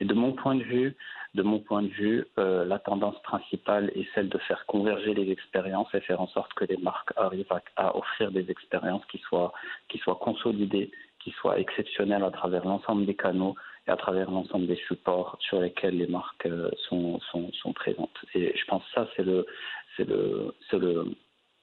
Et 0.00 0.04
de 0.04 0.14
mon 0.14 0.32
point 0.32 0.56
de 0.56 0.62
vue, 0.62 0.96
de 1.34 1.42
mon 1.42 1.60
point 1.60 1.82
de 1.82 1.88
vue, 1.88 2.24
la 2.36 2.78
tendance 2.78 3.20
principale 3.22 3.90
est 3.94 4.06
celle 4.14 4.28
de 4.28 4.38
faire 4.38 4.64
converger 4.66 5.14
les 5.14 5.30
expériences 5.30 5.88
et 5.94 6.00
faire 6.00 6.20
en 6.20 6.28
sorte 6.28 6.52
que 6.54 6.64
les 6.64 6.76
marques 6.78 7.12
arrivent 7.16 7.52
à, 7.76 7.96
offrir 7.96 8.30
des 8.30 8.50
expériences 8.50 9.04
qui 9.06 9.18
soient, 9.18 9.52
qui 9.88 9.98
soient 9.98 10.18
consolidées, 10.20 10.90
qui 11.20 11.30
soient 11.32 11.58
exceptionnelles 11.58 12.24
à 12.24 12.30
travers 12.30 12.64
l'ensemble 12.64 13.06
des 13.06 13.14
canaux 13.14 13.54
et 13.86 13.90
à 13.90 13.96
travers 13.96 14.30
l'ensemble 14.30 14.66
des 14.66 14.80
supports 14.88 15.36
sur 15.40 15.60
lesquels 15.60 15.96
les 15.96 16.06
marques 16.06 16.46
euh, 16.46 16.70
sont, 16.88 17.20
sont, 17.30 17.72
présentes. 17.72 18.18
Et 18.34 18.56
je 18.56 18.64
pense 18.66 18.82
que 18.84 18.90
ça, 18.94 19.08
c'est 19.16 19.22
le, 19.22 19.46
c'est 19.96 20.08
le, 20.08 20.54
c'est 20.70 20.78
le, 20.78 21.04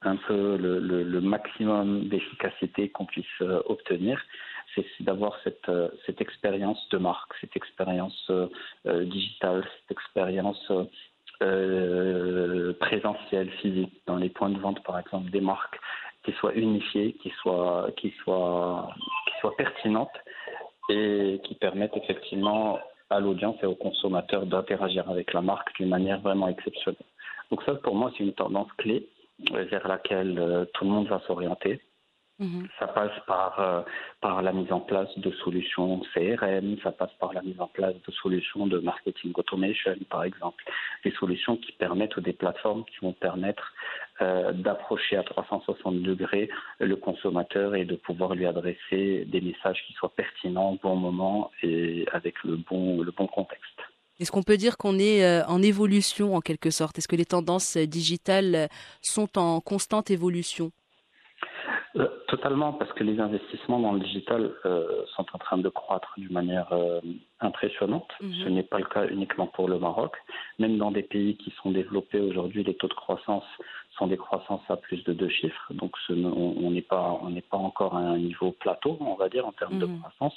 un 0.02 0.16
peu 0.16 0.56
le, 0.56 1.20
maximum 1.20 2.08
d'efficacité 2.08 2.88
qu'on 2.90 3.06
puisse 3.06 3.26
euh, 3.42 3.60
obtenir, 3.66 4.20
c'est 4.74 4.84
d'avoir 5.00 5.38
cette, 5.44 5.68
euh, 5.68 5.88
cette 6.06 6.20
expérience 6.20 6.88
de 6.90 6.98
marque, 6.98 7.32
cette 7.40 7.56
expérience 7.56 8.30
digitale, 8.84 9.64
cette 9.80 9.96
expérience 9.96 10.72
présentielle, 12.80 13.50
physique, 13.60 13.92
dans 14.06 14.16
les 14.16 14.30
points 14.30 14.50
de 14.50 14.58
vente, 14.58 14.82
par 14.82 14.98
exemple, 14.98 15.30
des 15.30 15.40
marques, 15.40 15.78
qui 16.24 16.32
soient 16.32 16.54
unifiées, 16.54 17.12
qui 17.22 17.30
soient, 17.42 17.88
qui 17.96 18.10
soient, 18.22 18.88
qui 19.26 19.40
soient 19.40 19.56
pertinentes 19.56 20.18
et 20.88 21.40
qui 21.44 21.54
permettent 21.54 21.96
effectivement 21.96 22.78
à 23.10 23.20
l'audience 23.20 23.56
et 23.62 23.66
aux 23.66 23.74
consommateurs 23.74 24.46
d'interagir 24.46 25.08
avec 25.08 25.32
la 25.32 25.42
marque 25.42 25.74
d'une 25.76 25.88
manière 25.88 26.20
vraiment 26.20 26.48
exceptionnelle. 26.48 27.06
Donc 27.50 27.62
ça, 27.64 27.74
pour 27.74 27.94
moi, 27.94 28.10
c'est 28.16 28.24
une 28.24 28.32
tendance 28.32 28.72
clé 28.78 29.08
euh, 29.52 29.64
vers 29.64 29.86
laquelle 29.86 30.38
euh, 30.38 30.64
tout 30.74 30.84
le 30.84 30.90
monde 30.90 31.08
va 31.08 31.20
s'orienter. 31.26 31.80
Mhm. 32.40 32.66
Ça 32.80 32.88
passe 32.88 33.12
par, 33.28 33.60
euh, 33.60 33.82
par 34.20 34.42
la 34.42 34.52
mise 34.52 34.72
en 34.72 34.80
place 34.80 35.08
de 35.18 35.30
solutions 35.44 36.00
CRM, 36.12 36.76
ça 36.82 36.90
passe 36.90 37.12
par 37.20 37.32
la 37.32 37.42
mise 37.42 37.60
en 37.60 37.68
place 37.68 37.94
de 37.94 38.12
solutions 38.12 38.66
de 38.66 38.78
marketing 38.78 39.32
automation, 39.36 39.94
par 40.10 40.24
exemple. 40.24 40.64
Des 41.04 41.12
solutions 41.12 41.56
qui 41.56 41.72
permettent, 41.72 42.16
ou 42.16 42.20
des 42.20 42.32
plateformes 42.32 42.84
qui 42.86 42.96
vont 43.02 43.12
permettre 43.12 43.72
euh, 44.22 44.52
d'approcher 44.52 45.16
à 45.16 45.22
360 45.22 46.02
degrés 46.02 46.48
le 46.78 46.96
consommateur 46.96 47.74
et 47.74 47.84
de 47.84 47.96
pouvoir 47.96 48.34
lui 48.34 48.46
adresser 48.46 49.24
des 49.26 49.40
messages 49.40 49.82
qui 49.86 49.92
soient 49.94 50.14
pertinents 50.14 50.72
au 50.72 50.78
bon 50.80 50.96
moment 50.96 51.50
et 51.62 52.06
avec 52.12 52.42
le 52.44 52.56
bon, 52.56 53.02
le 53.02 53.10
bon 53.10 53.26
contexte. 53.26 53.80
Est-ce 54.20 54.30
qu'on 54.30 54.44
peut 54.44 54.56
dire 54.56 54.76
qu'on 54.76 54.98
est 54.98 55.24
euh, 55.24 55.44
en 55.46 55.60
évolution 55.60 56.36
en 56.36 56.40
quelque 56.40 56.70
sorte? 56.70 56.98
Est-ce 56.98 57.08
que 57.08 57.16
les 57.16 57.24
tendances 57.24 57.76
digitales 57.76 58.68
sont 59.02 59.36
en 59.36 59.60
constante 59.60 60.10
évolution? 60.10 60.70
Euh, 61.96 62.08
totalement, 62.26 62.72
parce 62.72 62.92
que 62.94 63.04
les 63.04 63.20
investissements 63.20 63.78
dans 63.78 63.92
le 63.92 64.00
digital 64.00 64.50
euh, 64.66 65.04
sont 65.14 65.26
en 65.32 65.38
train 65.38 65.58
de 65.58 65.68
croître 65.68 66.12
d'une 66.16 66.32
manière 66.32 66.72
euh, 66.72 67.00
impressionnante. 67.40 68.10
Mhm. 68.20 68.34
Ce 68.42 68.48
n'est 68.48 68.64
pas 68.64 68.78
le 68.78 68.84
cas 68.86 69.06
uniquement 69.06 69.46
pour 69.46 69.68
le 69.68 69.78
Maroc. 69.78 70.16
Même 70.58 70.76
dans 70.76 70.90
des 70.90 71.04
pays 71.04 71.36
qui 71.36 71.52
sont 71.62 71.70
développés 71.70 72.18
aujourd'hui, 72.18 72.64
les 72.64 72.74
taux 72.74 72.88
de 72.88 72.94
croissance 72.94 73.44
sont 73.96 74.08
des 74.08 74.16
croissances 74.16 74.68
à 74.68 74.76
plus 74.76 75.04
de 75.04 75.12
deux 75.12 75.28
chiffres. 75.28 75.72
Donc 75.72 75.94
on 76.08 76.70
n'est 76.72 76.82
pas, 76.82 77.20
on 77.22 77.32
pas 77.48 77.58
encore 77.58 77.94
à 77.94 78.00
un 78.00 78.18
niveau 78.18 78.50
plateau, 78.50 78.98
on 79.00 79.14
va 79.14 79.28
dire, 79.28 79.46
en 79.46 79.52
termes 79.52 79.78
de 79.78 79.86
mhm. 79.86 80.00
croissance. 80.00 80.34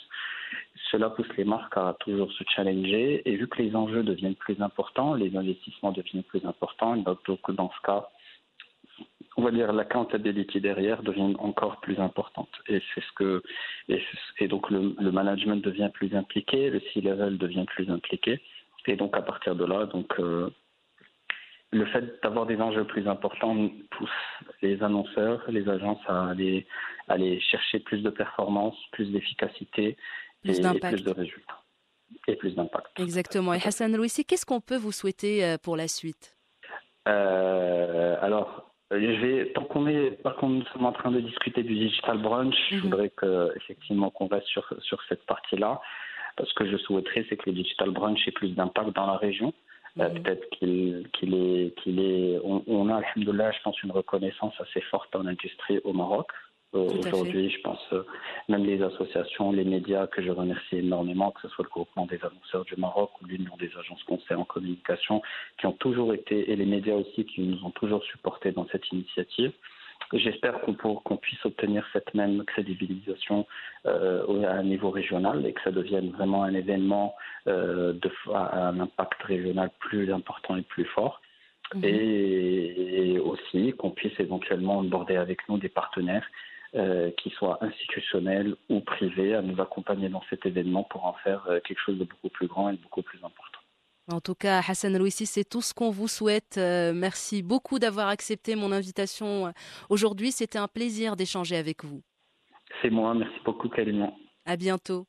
Cela 0.92 1.10
pousse 1.10 1.36
les 1.38 1.44
marques 1.44 1.76
à 1.76 1.96
toujours 2.00 2.32
se 2.34 2.44
challenger. 2.56 3.28
Et 3.28 3.36
vu 3.36 3.48
que 3.48 3.64
les 3.64 3.76
enjeux 3.76 4.04
deviennent 4.04 4.36
plus 4.36 4.62
importants, 4.62 5.16
les 5.16 5.36
investissements 5.36 5.92
deviennent 5.92 6.22
plus 6.24 6.46
importants, 6.46 6.98
donc 6.98 7.20
dans 7.52 7.72
ce 7.72 7.82
cas, 7.84 8.10
on 9.38 9.44
va 9.44 9.52
dire 9.52 9.72
la 9.72 9.86
comptabilité 9.86 10.60
derrière 10.60 11.04
devient 11.04 11.36
encore 11.40 11.80
plus 11.80 12.00
importante. 12.00 12.50
Et 12.68 12.82
c'est 12.94 13.02
ce 13.02 13.12
que 13.16 13.44
et, 13.88 14.48
donc 14.48 14.70
le, 14.72 15.12
management 15.12 15.64
devient 15.64 15.90
plus 15.94 16.16
impliqué, 16.16 16.70
le 16.70 16.82
C-level 16.94 17.38
devient 17.38 17.66
plus 17.68 17.90
impliqué. 17.90 18.42
Et 18.88 18.96
donc 18.96 19.16
à 19.16 19.22
partir 19.22 19.56
de 19.56 19.66
là 19.66 19.86
donc 19.86 20.12
euh, 20.20 20.50
le 21.72 21.86
fait 21.86 22.22
d'avoir 22.24 22.46
des 22.46 22.58
enjeux 22.58 22.86
plus 22.86 23.08
importants 23.08 23.70
pousse 23.92 24.10
les 24.62 24.82
annonceurs, 24.82 25.44
les 25.50 25.68
agences 25.70 26.02
à 26.08 26.30
aller, 26.30 26.66
aller 27.08 27.40
chercher 27.42 27.80
plus 27.80 28.02
de 28.02 28.10
performance, 28.10 28.76
plus 28.92 29.12
d'efficacité 29.12 29.98
et, 30.46 30.52
plus 30.52 31.04
de 31.04 31.12
résultats. 31.12 31.62
Et 32.28 32.38
plus 32.38 32.56
d'impact. 32.56 32.88
Exactement. 33.00 33.54
Et 33.54 33.60
Hassan 33.62 33.94
Louissi, 33.96 34.24
qu'est-ce 34.24 34.46
qu'on 34.46 34.62
peut 34.62 34.78
vous 34.78 34.94
souhaiter 34.94 35.44
euh, 35.44 35.58
pour 35.62 35.76
la 35.76 35.90
suite? 35.90 36.38
Euh, 37.08 38.16
Alors, 38.22 38.67
je 38.92 39.22
vais, 39.22 39.52
tant 39.54 39.64
qu'on 39.64 39.88
est, 39.88 40.12
par 40.24 40.36
contre, 40.36 40.56
nous 40.56 40.66
sommes 40.74 40.86
en 40.86 40.92
train 40.92 41.12
de 41.12 41.20
discuter 41.20 41.64
du 41.64 41.76
digital 41.76 42.18
brunch, 42.20 42.56
je 42.70 42.76
mhm. 42.76 42.82
voudrais 42.82 43.10
que, 43.10 43.52
effectivement, 43.58 44.10
qu'on 44.10 44.28
reste 44.28 44.48
sur, 44.48 44.66
sur 44.82 45.02
cette 45.10 45.26
partie-là. 45.26 45.82
Parce 46.38 46.54
que 46.54 46.70
je 46.70 46.78
souhaiterais, 46.78 47.26
c'est 47.30 47.36
que 47.36 47.50
le 47.50 47.56
digital 47.56 47.90
brunch 47.90 48.28
ait 48.28 48.32
plus 48.32 48.50
d'impact 48.50 48.96
dans 48.96 49.08
la 49.08 49.18
région. 49.18 49.54
Euh, 50.00 50.10
mhm. 50.10 50.22
Peut-être 50.22 50.50
qu'il 50.52 51.08
qu'il 51.14 51.34
est, 51.34 51.74
qu'il 51.80 52.00
est, 52.00 52.40
on, 52.44 52.64
on 52.68 52.90
a, 52.90 53.02
là, 53.02 53.52
je 53.52 53.62
pense, 53.64 53.82
une 53.84 53.92
reconnaissance 53.92 54.54
assez 54.60 54.82
forte 54.82 55.16
en 55.16 55.26
industrie 55.26 55.80
au 55.84 55.94
Maroc. 55.94 56.28
Aujourd'hui, 56.74 57.50
je 57.50 57.62
pense 57.62 57.82
euh, 57.94 58.04
même 58.50 58.66
les 58.66 58.82
associations, 58.84 59.52
les 59.52 59.64
médias 59.64 60.06
que 60.08 60.22
je 60.22 60.30
remercie 60.32 60.78
énormément, 60.78 61.32
que 61.32 61.42
ce 61.42 61.48
soit 61.50 61.64
le 61.64 61.70
groupement 61.70 62.06
des 62.06 62.20
annonceurs 62.24 62.66
du 62.66 62.76
Maroc 62.76 63.12
ou 63.22 63.26
l'Union 63.26 63.56
des 63.58 63.72
agences 63.78 64.04
conseils 64.04 64.36
en 64.38 64.44
communication, 64.44 65.22
qui 65.58 65.66
ont 65.66 65.74
toujours 65.74 66.14
été, 66.14 66.52
et 66.52 66.56
les 66.56 66.66
médias 66.66 66.96
aussi, 66.96 67.26
qui 67.26 67.42
nous 67.42 67.64
ont 67.64 67.72
toujours 67.72 68.04
supportés 68.04 68.52
dans 68.52 68.68
cette 68.68 68.92
initiative. 68.92 69.54
J'espère 70.14 70.62
qu'on 70.62 71.18
puisse 71.18 71.46
obtenir 71.46 71.86
cette 71.92 72.14
même 72.14 72.44
crédibilisation 72.46 73.46
euh, 73.86 74.44
à 74.44 74.54
un 74.54 74.64
niveau 74.64 74.90
régional 74.90 75.46
et 75.46 75.54
que 75.54 75.62
ça 75.62 75.72
devienne 75.72 76.12
vraiment 76.12 76.44
un 76.44 76.54
événement 76.54 77.16
euh, 77.48 77.94
de, 77.94 78.10
à 78.34 78.70
un 78.70 78.80
impact 78.80 79.22
régional 79.24 79.70
plus 79.80 80.12
important 80.12 80.56
et 80.56 80.62
plus 80.62 80.86
fort. 80.86 81.22
Mhm. 81.76 81.84
Et, 81.84 83.20
aussi 83.20 83.74
qu'on 83.74 83.92
puisse 83.92 84.18
éventuellement 84.20 84.80
aborder 84.80 85.18
avec 85.18 85.48
nous 85.50 85.58
des 85.58 85.70
partenaires 85.70 86.26
euh, 86.78 87.12
qui 87.22 87.30
soient 87.32 87.58
institutionnels 87.62 88.56
ou 88.70 88.80
privés, 88.82 89.34
à 89.34 89.42
nous 89.42 89.60
accompagner 89.62 90.10
dans 90.10 90.22
cet 90.30 90.46
événement 90.46 90.84
pour 90.84 91.06
en 91.06 91.14
faire 91.24 91.46
euh, 91.50 91.60
quelque 91.66 91.80
chose 91.86 91.98
de 91.98 92.04
beaucoup 92.04 92.30
plus 92.30 92.48
grand 92.48 92.70
et 92.70 92.78
beaucoup 92.78 93.02
plus 93.02 93.18
important. 93.18 93.60
En 94.12 94.22
tout 94.22 94.36
cas, 94.36 94.60
Hassan 94.60 94.96
Rouissi, 94.96 95.26
c'est 95.26 95.44
tout 95.44 95.62
ce 95.62 95.74
qu'on 95.74 95.90
vous 95.90 96.08
souhaite. 96.08 96.58
Euh, 96.58 96.94
merci 96.94 97.44
beaucoup 97.44 97.80
d'avoir 97.80 98.08
accepté 98.08 98.56
mon 98.56 98.72
invitation 98.72 99.52
aujourd'hui. 99.90 100.32
C'était 100.32 100.60
un 100.60 100.68
plaisir 100.68 101.16
d'échanger 101.16 101.58
avec 101.58 101.84
vous. 101.84 102.02
C'est 102.82 102.90
moi. 102.90 103.14
Merci 103.14 103.40
beaucoup, 103.44 103.68
Kalima. 103.70 104.12
À 104.46 104.56
bientôt. 104.56 105.06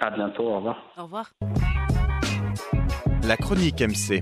À 0.00 0.10
bientôt. 0.10 0.44
Au 0.44 0.56
revoir. 0.56 0.92
Au 0.98 1.04
revoir. 1.04 1.30
La 3.26 3.36
chronique 3.36 3.80
MC. 3.80 4.20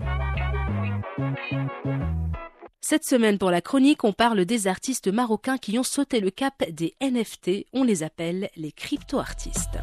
Cette 2.92 3.06
semaine 3.06 3.38
pour 3.38 3.50
la 3.50 3.62
chronique, 3.62 4.04
on 4.04 4.12
parle 4.12 4.44
des 4.44 4.66
artistes 4.66 5.08
marocains 5.08 5.56
qui 5.56 5.78
ont 5.78 5.82
sauté 5.82 6.20
le 6.20 6.30
cap 6.30 6.62
des 6.68 6.92
NFT. 7.00 7.64
On 7.72 7.84
les 7.84 8.02
appelle 8.02 8.50
les 8.54 8.70
crypto-artistes. 8.70 9.78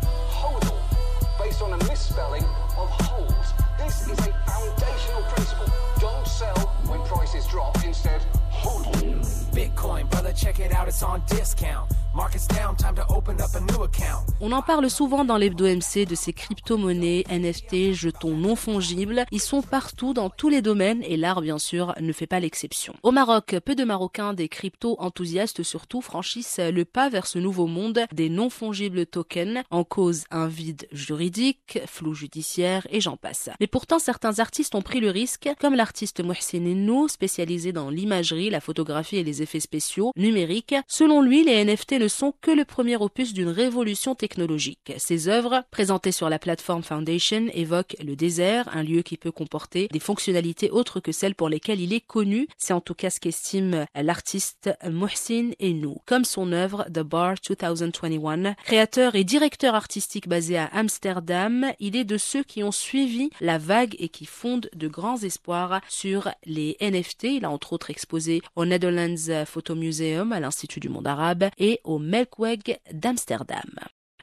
On 14.41 14.51
en 14.51 14.61
parle 14.61 14.89
souvent 14.89 15.25
dans 15.25 15.37
l'hebdo 15.37 15.65
MC 15.65 16.05
de 16.05 16.15
ces 16.15 16.33
crypto-monnaies, 16.33 17.23
NFT, 17.29 17.93
jetons 17.93 18.35
non 18.35 18.55
fongibles. 18.55 19.25
Ils 19.31 19.41
sont 19.41 19.61
partout 19.61 20.13
dans 20.13 20.29
tous 20.29 20.49
les 20.49 20.61
domaines 20.61 21.03
et 21.03 21.17
l'art, 21.17 21.41
bien 21.41 21.59
sûr, 21.59 21.93
ne 21.99 22.11
fait 22.11 22.27
pas 22.27 22.39
l'exception. 22.39 22.95
Au 23.03 23.11
Maroc, 23.11 23.55
peu 23.63 23.75
de 23.75 23.83
Marocains, 23.83 24.33
des 24.33 24.49
crypto-enthousiastes 24.49 25.63
surtout, 25.63 26.01
franchissent 26.01 26.59
le 26.59 26.83
pas 26.83 27.09
vers 27.09 27.27
ce 27.27 27.39
nouveau 27.39 27.67
monde 27.67 28.01
des 28.11 28.29
non 28.29 28.49
fongibles 28.49 29.05
tokens, 29.05 29.63
en 29.69 29.83
cause 29.83 30.25
un 30.31 30.47
vide 30.47 30.87
juridique, 30.91 31.79
flou 31.85 32.13
judiciaire 32.13 32.87
et 32.89 33.01
j'en 33.01 33.17
passe. 33.17 33.49
Mais 33.59 33.67
pourtant, 33.67 33.99
certains 33.99 34.39
artistes 34.39 34.75
ont 34.75 34.81
pris 34.81 34.99
le 34.99 35.09
risque, 35.09 35.49
comme 35.59 35.75
l'artiste 35.75 36.21
Innou, 36.53 37.07
spécialisé 37.07 37.71
dans 37.71 37.89
l'imagerie, 37.89 38.49
la 38.49 38.61
photographie 38.61 39.17
et 39.17 39.23
les 39.23 39.38
effets 39.41 39.59
spéciaux 39.59 40.11
numériques. 40.15 40.75
Selon 40.87 41.21
lui, 41.21 41.43
les 41.43 41.63
NFT 41.63 41.93
ne 41.93 42.07
sont 42.07 42.33
que 42.41 42.51
le 42.51 42.65
premier 42.65 42.97
opus 42.97 43.33
d'une 43.33 43.49
révolution 43.49 44.15
technologique. 44.15 44.93
Ses 44.97 45.27
œuvres, 45.27 45.63
présentées 45.71 46.11
sur 46.11 46.29
la 46.29 46.39
plateforme 46.39 46.83
Foundation, 46.83 47.47
évoquent 47.53 47.95
le 48.03 48.15
désert, 48.15 48.69
un 48.73 48.83
lieu 48.83 49.01
qui 49.01 49.17
peut 49.17 49.31
comporter 49.31 49.87
des 49.91 49.99
fonctionnalités 49.99 50.71
autres 50.71 50.99
que 50.99 51.11
celles 51.11 51.35
pour 51.35 51.49
lesquelles 51.49 51.81
il 51.81 51.93
est 51.93 52.05
connu. 52.05 52.47
C'est 52.57 52.73
en 52.73 52.81
tout 52.81 52.95
cas 52.95 53.09
ce 53.09 53.19
qu'estime 53.19 53.85
l'artiste 53.95 54.69
Mohsin 54.89 55.51
Enou. 55.61 55.97
Comme 56.05 56.25
son 56.25 56.51
œuvre 56.51 56.85
The 56.93 56.99
Bar 56.99 57.35
2021, 57.47 58.55
créateur 58.63 59.15
et 59.15 59.23
directeur 59.23 59.75
artistique 59.75 60.27
basé 60.27 60.57
à 60.57 60.65
Amsterdam, 60.65 61.67
il 61.79 61.95
est 61.95 62.03
de 62.03 62.17
ceux 62.17 62.43
qui 62.43 62.63
ont 62.63 62.71
suivi 62.71 63.29
la 63.41 63.57
vague 63.57 63.95
et 63.99 64.09
qui 64.09 64.25
fondent 64.25 64.69
de 64.75 64.87
grands 64.87 65.17
espoirs 65.17 65.81
sur 65.87 66.29
les 66.45 66.77
NFT. 66.81 67.23
Il 67.23 67.45
a 67.45 67.51
entre 67.51 67.73
autres 67.73 67.89
exposé 67.89 68.41
au 68.55 68.65
Netherlands 68.65 69.28
Photo 69.45 69.75
Museum 69.75 70.31
à 70.31 70.39
l'Institut 70.39 70.79
du 70.79 70.89
monde 70.89 71.07
arabe 71.07 71.49
et 71.57 71.79
au 71.83 71.99
Melkweg 71.99 72.79
d'Amsterdam. 72.91 73.69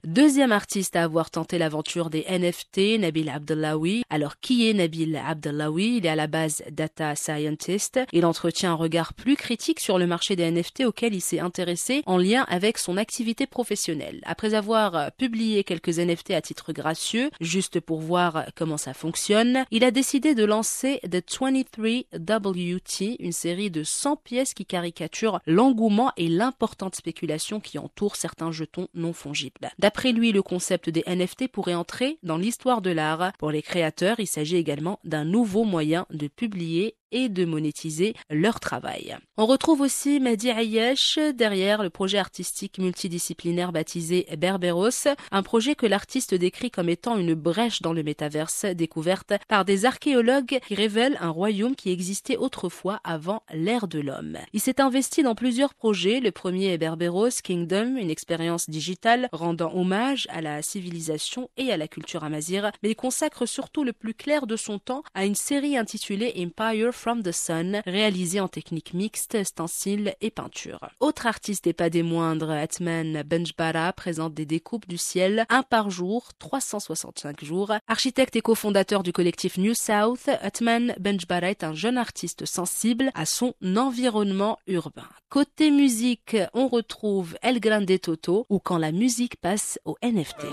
Deuxième 0.04 0.52
artiste 0.52 0.94
à 0.94 1.02
avoir 1.02 1.30
tenté 1.30 1.58
l'aventure 1.58 2.10
des 2.10 2.24
NFT, 2.28 3.00
Nabil 3.00 3.28
Abdellaoui. 3.28 4.02
Alors 4.08 4.38
qui 4.38 4.68
est 4.68 4.72
Nabil 4.72 5.16
Abdellaoui? 5.16 5.96
Il 5.96 6.06
est 6.06 6.10
à 6.10 6.14
la 6.14 6.26
base 6.26 6.62
data 6.70 7.16
scientist. 7.16 7.98
Il 8.12 8.24
entretient 8.24 8.72
un 8.72 8.74
regard 8.74 9.14
plus 9.14 9.36
critique 9.36 9.80
sur 9.80 9.98
le 9.98 10.06
marché 10.06 10.36
des 10.36 10.48
NFT 10.50 10.84
auquel 10.84 11.14
il 11.14 11.20
s'est 11.20 11.40
intéressé 11.40 12.02
en 12.06 12.18
lien 12.18 12.44
avec 12.48 12.78
son 12.78 12.96
activité 12.98 13.46
professionnelle. 13.46 14.20
Après 14.24 14.54
avoir 14.54 15.10
publié 15.12 15.64
quelques 15.64 15.98
NFT 15.98 16.32
à 16.32 16.40
titre 16.40 16.72
gracieux, 16.72 17.30
juste 17.40 17.80
pour 17.80 18.00
voir 18.00 18.46
comment 18.54 18.76
ça 18.78 18.94
fonctionne, 18.94 19.64
il 19.70 19.82
a 19.82 19.90
décidé 19.90 20.34
de 20.34 20.44
lancer 20.44 21.00
The 21.10 21.26
23WT, 21.26 23.16
une 23.18 23.32
série 23.32 23.70
de 23.70 23.82
100 23.82 24.16
pièces 24.16 24.54
qui 24.54 24.66
caricaturent 24.66 25.40
l'engouement 25.46 26.12
et 26.16 26.28
l'importante 26.28 26.94
spéculation 26.94 27.60
qui 27.60 27.78
entoure 27.78 28.16
certains 28.16 28.52
jetons 28.52 28.88
non 28.94 29.12
fongibles. 29.12 29.70
D'après 29.96 30.12
lui, 30.12 30.30
le 30.30 30.42
concept 30.42 30.90
des 30.90 31.02
NFT 31.06 31.48
pourrait 31.48 31.72
entrer 31.72 32.18
dans 32.22 32.36
l'histoire 32.36 32.82
de 32.82 32.90
l'art. 32.90 33.32
Pour 33.38 33.50
les 33.50 33.62
créateurs, 33.62 34.20
il 34.20 34.26
s'agit 34.26 34.56
également 34.56 35.00
d'un 35.04 35.24
nouveau 35.24 35.64
moyen 35.64 36.04
de 36.10 36.28
publier 36.28 36.96
et 37.12 37.28
de 37.28 37.44
monétiser 37.44 38.14
leur 38.30 38.60
travail. 38.60 39.16
On 39.36 39.46
retrouve 39.46 39.80
aussi 39.80 40.20
Mehdi 40.20 40.48
Ayesh 40.48 41.18
derrière 41.34 41.82
le 41.82 41.90
projet 41.90 42.18
artistique 42.18 42.78
multidisciplinaire 42.78 43.72
baptisé 43.72 44.26
Berberos, 44.36 45.08
un 45.30 45.42
projet 45.42 45.74
que 45.74 45.86
l'artiste 45.86 46.34
décrit 46.34 46.70
comme 46.70 46.88
étant 46.88 47.16
une 47.16 47.34
brèche 47.34 47.82
dans 47.82 47.92
le 47.92 48.02
métaverse 48.02 48.64
découverte 48.64 49.34
par 49.48 49.64
des 49.64 49.84
archéologues 49.84 50.58
qui 50.66 50.74
révèlent 50.74 51.18
un 51.20 51.30
royaume 51.30 51.76
qui 51.76 51.90
existait 51.90 52.36
autrefois 52.36 53.00
avant 53.04 53.42
l'ère 53.52 53.88
de 53.88 54.00
l'homme. 54.00 54.38
Il 54.52 54.60
s'est 54.60 54.80
investi 54.80 55.22
dans 55.22 55.34
plusieurs 55.34 55.74
projets. 55.74 56.20
Le 56.20 56.32
premier 56.32 56.72
est 56.72 56.78
Berberos 56.78 57.28
Kingdom, 57.42 57.96
une 57.96 58.10
expérience 58.10 58.68
digitale 58.68 59.28
rendant 59.32 59.72
hommage 59.74 60.26
à 60.30 60.40
la 60.40 60.62
civilisation 60.62 61.50
et 61.56 61.72
à 61.72 61.76
la 61.76 61.88
culture 61.88 62.24
amazir, 62.24 62.70
mais 62.82 62.90
il 62.90 62.96
consacre 62.96 63.46
surtout 63.46 63.84
le 63.84 63.92
plus 63.92 64.14
clair 64.14 64.46
de 64.46 64.56
son 64.56 64.78
temps 64.78 65.02
à 65.14 65.24
une 65.24 65.34
série 65.34 65.76
intitulée 65.76 66.34
Empire 66.38 66.92
from 66.96 67.22
the 67.22 67.32
Sun, 67.32 67.82
réalisée 67.86 68.40
en 68.40 68.48
technique 68.48 68.94
mixte, 68.94 69.44
stencil 69.44 70.14
et 70.20 70.30
peinture. 70.30 70.80
Autre 71.00 71.26
artiste 71.26 71.66
et 71.66 71.72
pas 71.72 71.90
des 71.90 72.02
moindres, 72.02 72.50
Atman 72.50 73.22
Benjbara 73.22 73.92
présente 73.92 74.34
des 74.34 74.46
découpes 74.46 74.88
du 74.88 74.98
ciel, 74.98 75.44
un 75.48 75.62
par 75.62 75.90
jour, 75.90 76.30
365 76.38 77.44
jours. 77.44 77.72
Architecte 77.86 78.36
et 78.36 78.40
cofondateur 78.40 79.02
du 79.02 79.12
collectif 79.12 79.58
New 79.58 79.74
South, 79.74 80.28
Atman 80.40 80.94
Benjbara 80.98 81.50
est 81.50 81.62
un 81.62 81.74
jeune 81.74 81.98
artiste 81.98 82.46
sensible 82.46 83.10
à 83.14 83.26
son 83.26 83.54
environnement 83.76 84.58
urbain. 84.66 85.08
Côté 85.28 85.70
musique, 85.70 86.36
on 86.54 86.68
retrouve 86.68 87.36
El 87.42 87.60
Grande 87.60 88.00
Toto 88.00 88.46
ou 88.48 88.58
quand 88.58 88.78
la 88.78 88.92
musique 88.92 89.36
passe 89.36 89.78
au 89.84 89.96
NFT. 90.02 90.46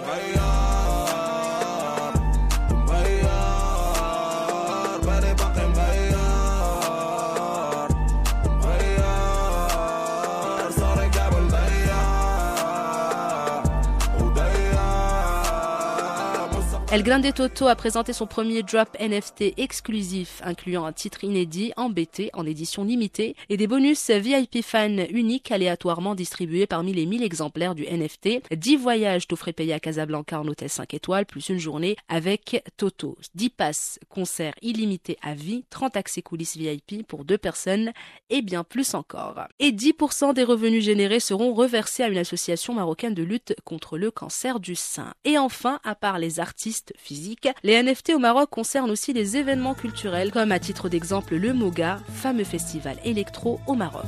El 16.94 17.02
Grande 17.02 17.34
Toto 17.34 17.66
a 17.66 17.76
présenté 17.76 18.14
son 18.14 18.28
premier 18.28 18.62
drop 18.62 18.88
NFT 19.00 19.56
exclusif, 19.58 20.44
incluant 20.44 20.86
un 20.86 20.94
titre 20.94 21.24
inédit 21.24 21.74
en 21.76 21.90
BT 21.90 22.30
en 22.34 22.46
édition 22.46 22.84
limitée 22.84 23.36
et 23.50 23.58
des 23.58 23.66
bonus 23.66 24.12
VIP 24.12 24.64
fan 24.64 25.08
uniques 25.10 25.52
aléatoirement 25.52 26.14
distribués 26.14 26.68
parmi 26.68 26.94
les 26.94 27.08
1000 27.08 27.24
exemplaires 27.24 27.74
du 27.74 27.88
NFT. 27.88 28.44
10 28.56 28.76
voyages 28.76 29.28
tout 29.28 29.36
frais 29.36 29.54
payés 29.54 29.74
à 29.74 29.80
Casablanca 29.80 30.40
en 30.40 30.48
hôtel 30.48 30.70
5 30.70 30.94
étoiles, 30.94 31.26
plus 31.26 31.50
une 31.50 31.58
journée 31.58 31.96
avec 32.10 32.64
Toto. 32.78 33.18
10 33.34 33.50
passes, 33.50 34.00
concerts 34.08 34.54
illimités 34.62 35.18
à 35.24 35.34
vie, 35.34 35.66
30 35.72 35.98
accès 35.98 36.22
coulisses 36.22 36.58
VIP 36.58 37.08
pour 37.08 37.26
deux 37.26 37.40
personnes 37.40 37.92
et 38.30 38.44
bien 38.44 38.64
plus 38.64 38.94
encore. 38.94 39.48
Et 39.58 39.72
10% 39.72 40.36
des 40.36 40.44
revenus 40.44 40.84
générés 40.84 41.20
seront 41.20 41.56
reversés 41.56 42.04
à 42.04 42.10
une 42.10 42.20
association 42.20 42.76
marocaine 42.76 43.16
de 43.16 43.24
lutte 43.24 43.56
contre 43.64 43.98
le 43.98 44.12
cancer 44.12 44.60
du 44.60 44.76
sein. 44.76 45.16
Et 45.26 45.40
enfin, 45.40 45.80
à 45.84 45.96
part 45.96 46.20
les 46.20 46.40
artistes 46.40 46.83
physique, 46.98 47.48
les 47.64 47.82
NFT 47.82 48.12
au 48.16 48.20
Maroc 48.20 48.50
concernent 48.50 48.92
aussi 48.92 49.14
les 49.14 49.38
événements 49.38 49.76
culturels, 49.76 50.32
comme 50.32 50.52
à 50.52 50.60
titre 50.60 50.90
d'exemple 50.90 51.36
le 51.36 51.54
Moga, 51.54 52.00
fameux 52.14 52.44
festival 52.44 52.98
électro 53.06 53.60
au 53.68 53.76
Maroc. 53.76 54.06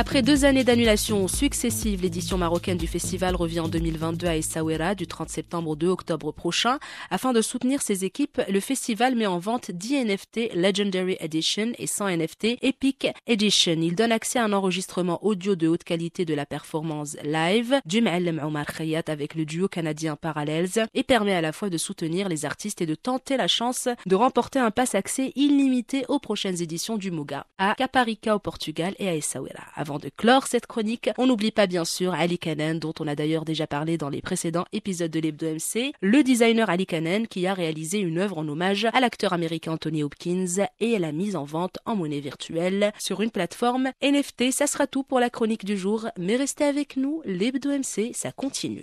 Après 0.00 0.22
deux 0.22 0.46
années 0.46 0.64
d'annulation 0.64 1.28
successives, 1.28 2.00
l'édition 2.00 2.38
marocaine 2.38 2.78
du 2.78 2.86
festival 2.86 3.36
revient 3.36 3.60
en 3.60 3.68
2022 3.68 4.26
à 4.28 4.36
Essaouira 4.36 4.94
du 4.94 5.06
30 5.06 5.28
septembre 5.28 5.68
au 5.68 5.76
2 5.76 5.88
octobre 5.88 6.32
prochain. 6.32 6.78
Afin 7.10 7.34
de 7.34 7.42
soutenir 7.42 7.82
ses 7.82 8.06
équipes, 8.06 8.40
le 8.48 8.60
festival 8.60 9.14
met 9.14 9.26
en 9.26 9.38
vente 9.38 9.70
10 9.70 10.06
NFT 10.06 10.54
Legendary 10.54 11.18
Edition 11.20 11.72
et 11.78 11.86
100 11.86 12.16
NFT 12.16 12.46
Epic 12.62 13.08
Edition. 13.26 13.74
Il 13.74 13.94
donne 13.94 14.10
accès 14.10 14.38
à 14.38 14.44
un 14.44 14.54
enregistrement 14.54 15.22
audio 15.22 15.54
de 15.54 15.68
haute 15.68 15.84
qualité 15.84 16.24
de 16.24 16.32
la 16.32 16.46
performance 16.46 17.18
live 17.22 17.78
du 17.84 18.00
Ma'allem 18.00 18.40
Omar 18.42 18.72
Khayat 18.72 19.02
avec 19.08 19.34
le 19.34 19.44
duo 19.44 19.68
canadien 19.68 20.16
Parallels 20.16 20.86
et 20.94 21.02
permet 21.02 21.34
à 21.34 21.42
la 21.42 21.52
fois 21.52 21.68
de 21.68 21.76
soutenir 21.76 22.30
les 22.30 22.46
artistes 22.46 22.80
et 22.80 22.86
de 22.86 22.94
tenter 22.94 23.36
la 23.36 23.48
chance 23.48 23.86
de 24.06 24.14
remporter 24.14 24.60
un 24.60 24.70
pass 24.70 24.94
accès 24.94 25.30
illimité 25.36 26.06
aux 26.08 26.20
prochaines 26.20 26.62
éditions 26.62 26.96
du 26.96 27.10
Moga 27.10 27.44
à 27.58 27.74
Caparica 27.74 28.34
au 28.34 28.38
Portugal 28.38 28.94
et 28.98 29.06
à 29.06 29.14
Essaouira. 29.14 29.64
Avant 29.90 29.98
de 29.98 30.08
clore 30.08 30.46
cette 30.46 30.68
chronique, 30.68 31.10
on 31.18 31.26
n'oublie 31.26 31.50
pas 31.50 31.66
bien 31.66 31.84
sûr 31.84 32.14
Ali 32.14 32.38
Kanen, 32.38 32.78
dont 32.78 32.94
on 33.00 33.08
a 33.08 33.16
d'ailleurs 33.16 33.44
déjà 33.44 33.66
parlé 33.66 33.98
dans 33.98 34.08
les 34.08 34.22
précédents 34.22 34.64
épisodes 34.72 35.10
de 35.10 35.18
l'Hebdo 35.18 35.48
MC, 35.48 35.92
le 36.00 36.22
designer 36.22 36.70
Ali 36.70 36.86
Kanen 36.86 37.26
qui 37.26 37.44
a 37.48 37.54
réalisé 37.54 37.98
une 37.98 38.18
œuvre 38.18 38.38
en 38.38 38.46
hommage 38.46 38.86
à 38.92 39.00
l'acteur 39.00 39.32
américain 39.32 39.72
Anthony 39.72 40.04
Hopkins 40.04 40.64
et 40.78 40.96
la 41.00 41.10
mise 41.10 41.34
en 41.34 41.42
vente 41.42 41.78
en 41.86 41.96
monnaie 41.96 42.20
virtuelle 42.20 42.92
sur 43.00 43.20
une 43.20 43.32
plateforme 43.32 43.90
NFT. 44.00 44.52
Ça 44.52 44.68
sera 44.68 44.86
tout 44.86 45.02
pour 45.02 45.18
la 45.18 45.28
chronique 45.28 45.64
du 45.64 45.76
jour, 45.76 46.06
mais 46.16 46.36
restez 46.36 46.66
avec 46.66 46.96
nous, 46.96 47.20
l'Hebdo 47.24 47.70
MC, 47.70 48.12
ça 48.14 48.30
continue. 48.30 48.82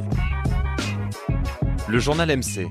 Le 1.87 1.99
journal 1.99 2.37
MC. 2.37 2.67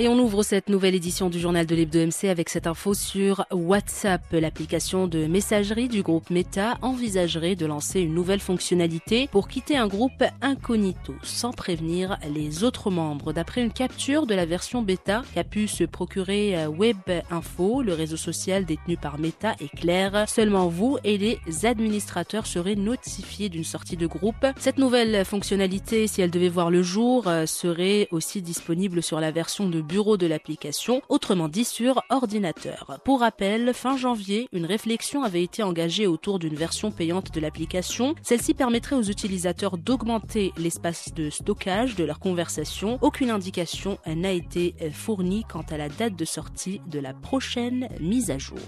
Et 0.00 0.06
on 0.06 0.16
ouvre 0.16 0.44
cette 0.44 0.68
nouvelle 0.68 0.94
édition 0.94 1.28
du 1.28 1.40
journal 1.40 1.66
de 1.66 1.74
l'Hebdo 1.74 1.98
MC 1.98 2.28
avec 2.28 2.50
cette 2.50 2.68
info 2.68 2.94
sur 2.94 3.44
WhatsApp. 3.50 4.22
L'application 4.30 5.08
de 5.08 5.26
messagerie 5.26 5.88
du 5.88 6.04
groupe 6.04 6.30
Meta 6.30 6.78
envisagerait 6.82 7.56
de 7.56 7.66
lancer 7.66 8.02
une 8.02 8.14
nouvelle 8.14 8.38
fonctionnalité 8.38 9.28
pour 9.32 9.48
quitter 9.48 9.76
un 9.76 9.88
groupe 9.88 10.22
incognito 10.40 11.16
sans 11.24 11.50
prévenir 11.50 12.16
les 12.32 12.62
autres 12.62 12.92
membres. 12.92 13.32
D'après 13.32 13.60
une 13.60 13.72
capture 13.72 14.26
de 14.26 14.36
la 14.36 14.46
version 14.46 14.82
bêta 14.82 15.24
qu'a 15.34 15.42
pu 15.42 15.66
se 15.66 15.82
procurer 15.82 16.56
euh, 16.56 16.68
Web 16.68 16.98
Info, 17.32 17.82
le 17.82 17.92
réseau 17.92 18.16
social 18.16 18.66
détenu 18.66 18.96
par 18.96 19.18
Meta 19.18 19.56
est 19.58 19.76
clair. 19.76 20.28
Seulement 20.28 20.68
vous 20.68 20.98
et 21.02 21.18
les 21.18 21.40
administrateurs 21.66 22.46
seraient 22.46 22.76
notifiés 22.76 23.48
d'une 23.48 23.64
sortie 23.64 23.96
de 23.96 24.06
groupe. 24.06 24.46
Cette 24.60 24.78
nouvelle 24.78 25.24
fonctionnalité, 25.24 26.06
si 26.06 26.22
elle 26.22 26.30
devait 26.30 26.48
voir 26.48 26.70
le 26.70 26.84
jour, 26.84 27.26
euh, 27.26 27.46
serait 27.46 28.06
aussi 28.12 28.42
disponible 28.42 29.02
sur 29.02 29.18
la 29.18 29.32
version 29.32 29.68
de 29.68 29.87
bureau 29.88 30.16
de 30.16 30.26
l'application, 30.26 31.02
autrement 31.08 31.48
dit 31.48 31.64
sur 31.64 32.02
ordinateur. 32.10 33.00
Pour 33.04 33.20
rappel, 33.20 33.72
fin 33.74 33.96
janvier, 33.96 34.48
une 34.52 34.66
réflexion 34.66 35.24
avait 35.24 35.42
été 35.42 35.62
engagée 35.62 36.06
autour 36.06 36.38
d'une 36.38 36.54
version 36.54 36.92
payante 36.92 37.32
de 37.32 37.40
l'application. 37.40 38.14
Celle-ci 38.22 38.54
permettrait 38.54 38.96
aux 38.96 39.02
utilisateurs 39.02 39.78
d'augmenter 39.78 40.52
l'espace 40.58 41.12
de 41.14 41.30
stockage 41.30 41.96
de 41.96 42.04
leur 42.04 42.20
conversation. 42.20 42.98
Aucune 43.00 43.30
indication 43.30 43.98
n'a 44.06 44.32
été 44.32 44.74
fournie 44.92 45.44
quant 45.50 45.64
à 45.70 45.78
la 45.78 45.88
date 45.88 46.16
de 46.16 46.24
sortie 46.24 46.80
de 46.86 47.00
la 47.00 47.14
prochaine 47.14 47.88
mise 48.00 48.30
à 48.30 48.38
jour. 48.38 48.58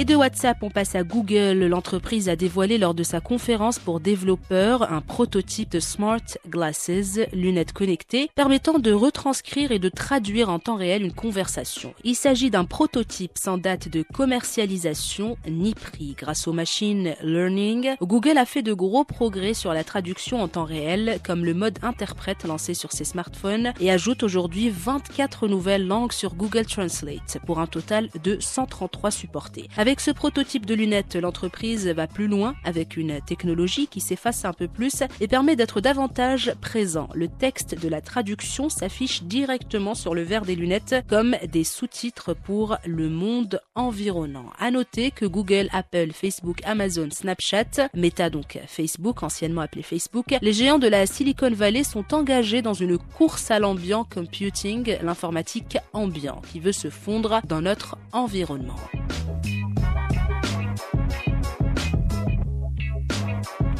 Et 0.00 0.04
de 0.04 0.14
WhatsApp, 0.14 0.58
on 0.62 0.70
passe 0.70 0.94
à 0.94 1.02
Google. 1.02 1.66
L'entreprise 1.66 2.28
a 2.28 2.36
dévoilé 2.36 2.78
lors 2.78 2.94
de 2.94 3.02
sa 3.02 3.20
conférence 3.20 3.80
pour 3.80 3.98
développeurs 3.98 4.92
un 4.92 5.00
prototype 5.00 5.72
de 5.72 5.80
Smart 5.80 6.22
Glasses, 6.48 7.18
lunettes 7.32 7.72
connectées, 7.72 8.30
permettant 8.36 8.78
de 8.78 8.92
retranscrire 8.92 9.72
et 9.72 9.80
de 9.80 9.88
traduire 9.88 10.50
en 10.50 10.60
temps 10.60 10.76
réel 10.76 11.02
une 11.02 11.12
conversation. 11.12 11.94
Il 12.04 12.14
s'agit 12.14 12.48
d'un 12.48 12.64
prototype 12.64 13.32
sans 13.34 13.58
date 13.58 13.88
de 13.88 14.04
commercialisation 14.14 15.36
ni 15.50 15.74
prix. 15.74 16.14
Grâce 16.16 16.46
au 16.46 16.52
machine 16.52 17.16
learning, 17.20 17.96
Google 18.00 18.38
a 18.38 18.44
fait 18.44 18.62
de 18.62 18.74
gros 18.74 19.02
progrès 19.02 19.52
sur 19.52 19.74
la 19.74 19.82
traduction 19.82 20.40
en 20.40 20.46
temps 20.46 20.62
réel, 20.62 21.18
comme 21.26 21.44
le 21.44 21.54
mode 21.54 21.80
interprète 21.82 22.44
lancé 22.44 22.72
sur 22.72 22.92
ses 22.92 23.04
smartphones, 23.04 23.72
et 23.80 23.90
ajoute 23.90 24.22
aujourd'hui 24.22 24.70
24 24.70 25.48
nouvelles 25.48 25.88
langues 25.88 26.12
sur 26.12 26.36
Google 26.36 26.66
Translate, 26.66 27.38
pour 27.44 27.58
un 27.58 27.66
total 27.66 28.10
de 28.22 28.36
133 28.38 29.10
supportés. 29.10 29.68
Avec 29.76 29.87
ce 29.96 30.10
prototype 30.10 30.66
de 30.66 30.74
lunettes, 30.74 31.16
l'entreprise 31.16 31.88
va 31.88 32.06
plus 32.06 32.28
loin 32.28 32.54
avec 32.62 32.98
une 32.98 33.20
technologie 33.22 33.86
qui 33.86 34.00
s'efface 34.00 34.44
un 34.44 34.52
peu 34.52 34.68
plus 34.68 35.02
et 35.20 35.28
permet 35.28 35.56
d'être 35.56 35.80
davantage 35.80 36.52
présent. 36.60 37.08
Le 37.14 37.26
texte 37.28 37.74
de 37.80 37.88
la 37.88 38.02
traduction 38.02 38.68
s'affiche 38.68 39.22
directement 39.22 39.94
sur 39.94 40.14
le 40.14 40.22
verre 40.22 40.44
des 40.44 40.56
lunettes 40.56 40.96
comme 41.08 41.36
des 41.50 41.64
sous-titres 41.64 42.34
pour 42.34 42.76
le 42.84 43.08
monde 43.08 43.62
environnant. 43.74 44.52
À 44.58 44.70
noter 44.70 45.10
que 45.10 45.24
Google, 45.24 45.68
Apple, 45.72 46.12
Facebook, 46.12 46.60
Amazon, 46.64 47.08
Snapchat, 47.10 47.88
Meta 47.94 48.28
donc 48.28 48.60
Facebook, 48.66 49.22
anciennement 49.22 49.62
appelé 49.62 49.82
Facebook, 49.82 50.36
les 50.42 50.52
géants 50.52 50.78
de 50.78 50.88
la 50.88 51.06
Silicon 51.06 51.50
Valley 51.50 51.82
sont 51.82 52.12
engagés 52.12 52.60
dans 52.60 52.74
une 52.74 52.98
course 52.98 53.50
à 53.50 53.58
l'ambient 53.58 54.04
computing, 54.04 54.98
l'informatique 55.02 55.78
ambiant, 55.94 56.42
qui 56.52 56.60
veut 56.60 56.72
se 56.72 56.90
fondre 56.90 57.40
dans 57.48 57.62
notre 57.62 57.96
environnement. 58.12 58.76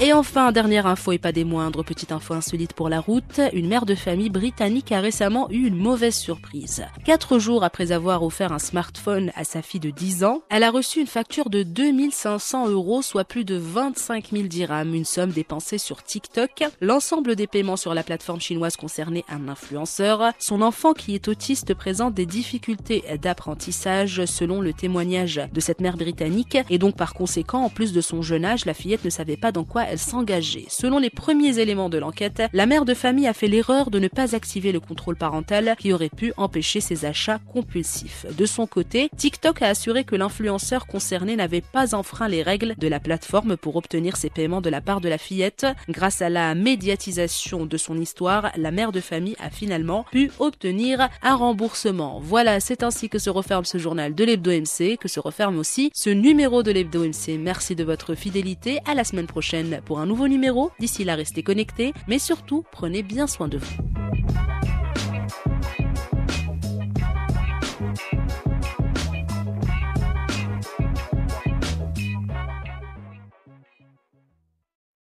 Et 0.01 0.13
enfin, 0.13 0.53
dernière 0.53 0.87
info 0.87 1.11
et 1.11 1.19
pas 1.19 1.33
des 1.33 1.43
moindres, 1.43 1.85
petite 1.85 2.13
info 2.13 2.33
insolite 2.33 2.73
pour 2.73 2.89
la 2.89 3.01
route, 3.01 3.41
une 3.53 3.67
mère 3.67 3.85
de 3.85 3.97
famille 3.97 4.31
britannique 4.31 4.93
a 4.93 5.01
récemment 5.01 5.51
eu 5.51 5.67
une 5.67 5.75
mauvaise 5.75 6.15
surprise. 6.15 6.87
Quatre 7.05 7.41
jours 7.41 7.65
après 7.65 7.91
avoir 7.91 8.23
offert 8.23 8.53
un 8.53 8.61
smartphone 8.61 9.33
à 9.35 9.43
sa 9.43 9.61
fille 9.61 9.81
de 9.81 9.91
10 9.91 10.23
ans, 10.23 10.43
elle 10.51 10.63
a 10.63 10.71
reçu 10.71 11.01
une 11.01 11.09
facture 11.09 11.51
de 11.51 11.65
2500 11.65 12.69
euros, 12.69 13.03
soit 13.03 13.25
plus 13.25 13.45
de 13.45 13.57
25 13.57 14.29
000 14.31 14.45
dirhams, 14.45 14.95
une 14.95 15.05
somme 15.05 15.33
dépensée 15.33 15.79
sur 15.79 16.05
TikTok. 16.05 16.63
L'ensemble 16.81 17.35
des 17.35 17.49
paiements 17.49 17.77
sur 17.77 17.93
la 17.93 18.05
plateforme 18.05 18.41
chinoise 18.41 18.77
concernait 18.77 19.25
un 19.29 19.49
influenceur. 19.49 20.33
Son 20.39 20.63
enfant 20.63 20.93
qui 20.93 21.17
est 21.17 21.27
autiste 21.27 21.75
présente 21.75 22.15
des 22.15 22.27
difficultés 22.27 23.03
d'apprentissage 23.21 24.27
selon 24.27 24.61
le 24.61 24.73
témoignage 24.73 25.41
de 25.53 25.61
cette 25.61 25.81
mère 25.81 25.97
britannique 25.97 26.57
et 26.71 26.79
donc 26.79 26.95
par 26.97 27.15
conséquent, 27.15 27.65
en 27.65 27.69
plus 27.69 27.93
de 27.93 28.01
son 28.01 28.23
jeune 28.23 28.45
âge, 28.45 28.65
la 28.65 28.75
fillette 28.75 29.05
ne 29.05 29.11
savait 29.11 29.37
pas 29.37 29.51
dans 29.51 29.65
quoi 29.65 29.88
elle 29.91 29.99
s'engageait. 29.99 30.67
Selon 30.69 30.99
les 30.99 31.11
premiers 31.11 31.59
éléments 31.59 31.89
de 31.89 31.99
l'enquête, 31.99 32.43
la 32.53 32.67
mère 32.67 32.85
de 32.85 32.95
famille 32.95 33.27
a 33.27 33.33
fait 33.33 33.49
l'erreur 33.49 33.91
de 33.91 33.99
ne 33.99 34.09
pas 34.09 34.35
activer 34.35 34.73
le 34.73 34.81
contrôle 34.81 35.17
parental 35.17 35.75
qui 35.79 35.93
aurait 35.93 36.09
pu 36.09 36.33
empêcher 36.37 36.81
ses 36.81 37.05
achats 37.05 37.41
compulsifs. 37.53 38.27
De 38.37 38.47
son 38.47 38.67
côté, 38.67 39.11
TikTok 39.17 39.63
a 39.63 39.69
assuré 39.69 40.05
que 40.05 40.17
l'influenceur 40.17 40.87
concerné 40.87 41.37
n'avait 41.37 41.61
pas 41.61 41.95
enfreint 41.95 42.29
les 42.29 42.43
règles 42.43 42.75
de 42.79 42.89
la 42.89 43.01
plateforme 43.01 43.57
pour 43.57 43.77
obtenir 43.77 44.17
ses 44.17 44.31
paiements 44.31 44.61
de 44.61 44.71
la 44.71 44.81
part 44.81 45.01
de 45.01 45.09
la 45.09 45.19
fillette. 45.19 45.67
Grâce 45.89 46.23
à 46.23 46.29
la 46.29 46.55
médiatisation 46.55 47.67
de 47.67 47.77
son 47.77 47.99
histoire, 47.99 48.51
la 48.57 48.71
mère 48.71 48.93
de 48.93 49.01
famille 49.01 49.37
a 49.41 49.51
finalement 49.51 50.05
pu 50.11 50.31
obtenir 50.39 51.09
un 51.23 51.35
remboursement. 51.35 52.21
Voilà, 52.23 52.61
c'est 52.61 52.83
ainsi 52.83 53.09
que 53.09 53.19
se 53.19 53.31
referme 53.31 53.65
ce 53.65 53.79
journal 53.79 54.15
de 54.15 54.25
l'Hebdo 54.25 54.51
MC, 54.51 54.97
que 54.99 55.09
se 55.09 55.21
referme 55.21 55.59
aussi 55.59 55.91
ce 55.95 56.11
numéro 56.11 56.63
de 56.63 56.71
l'Hebdo 56.71 57.05
MC. 57.05 57.39
Merci 57.39 57.75
de 57.75 57.85
votre 57.85 58.15
fidélité. 58.15 58.81
À 58.87 58.95
la 58.95 59.05
semaine 59.05 59.27
prochaine 59.27 59.78
pour 59.85 60.01
un 60.01 60.07
nouveau 60.07 60.29
numéro. 60.29 60.71
D'ici 60.79 61.05
là, 61.05 61.15
restez 61.15 61.43
connectés, 61.43 61.93
mais 62.07 62.19
surtout, 62.19 62.65
prenez 62.73 63.03
bien 63.03 63.27
soin 63.27 63.49
de 63.49 63.59
vous. 63.59 63.77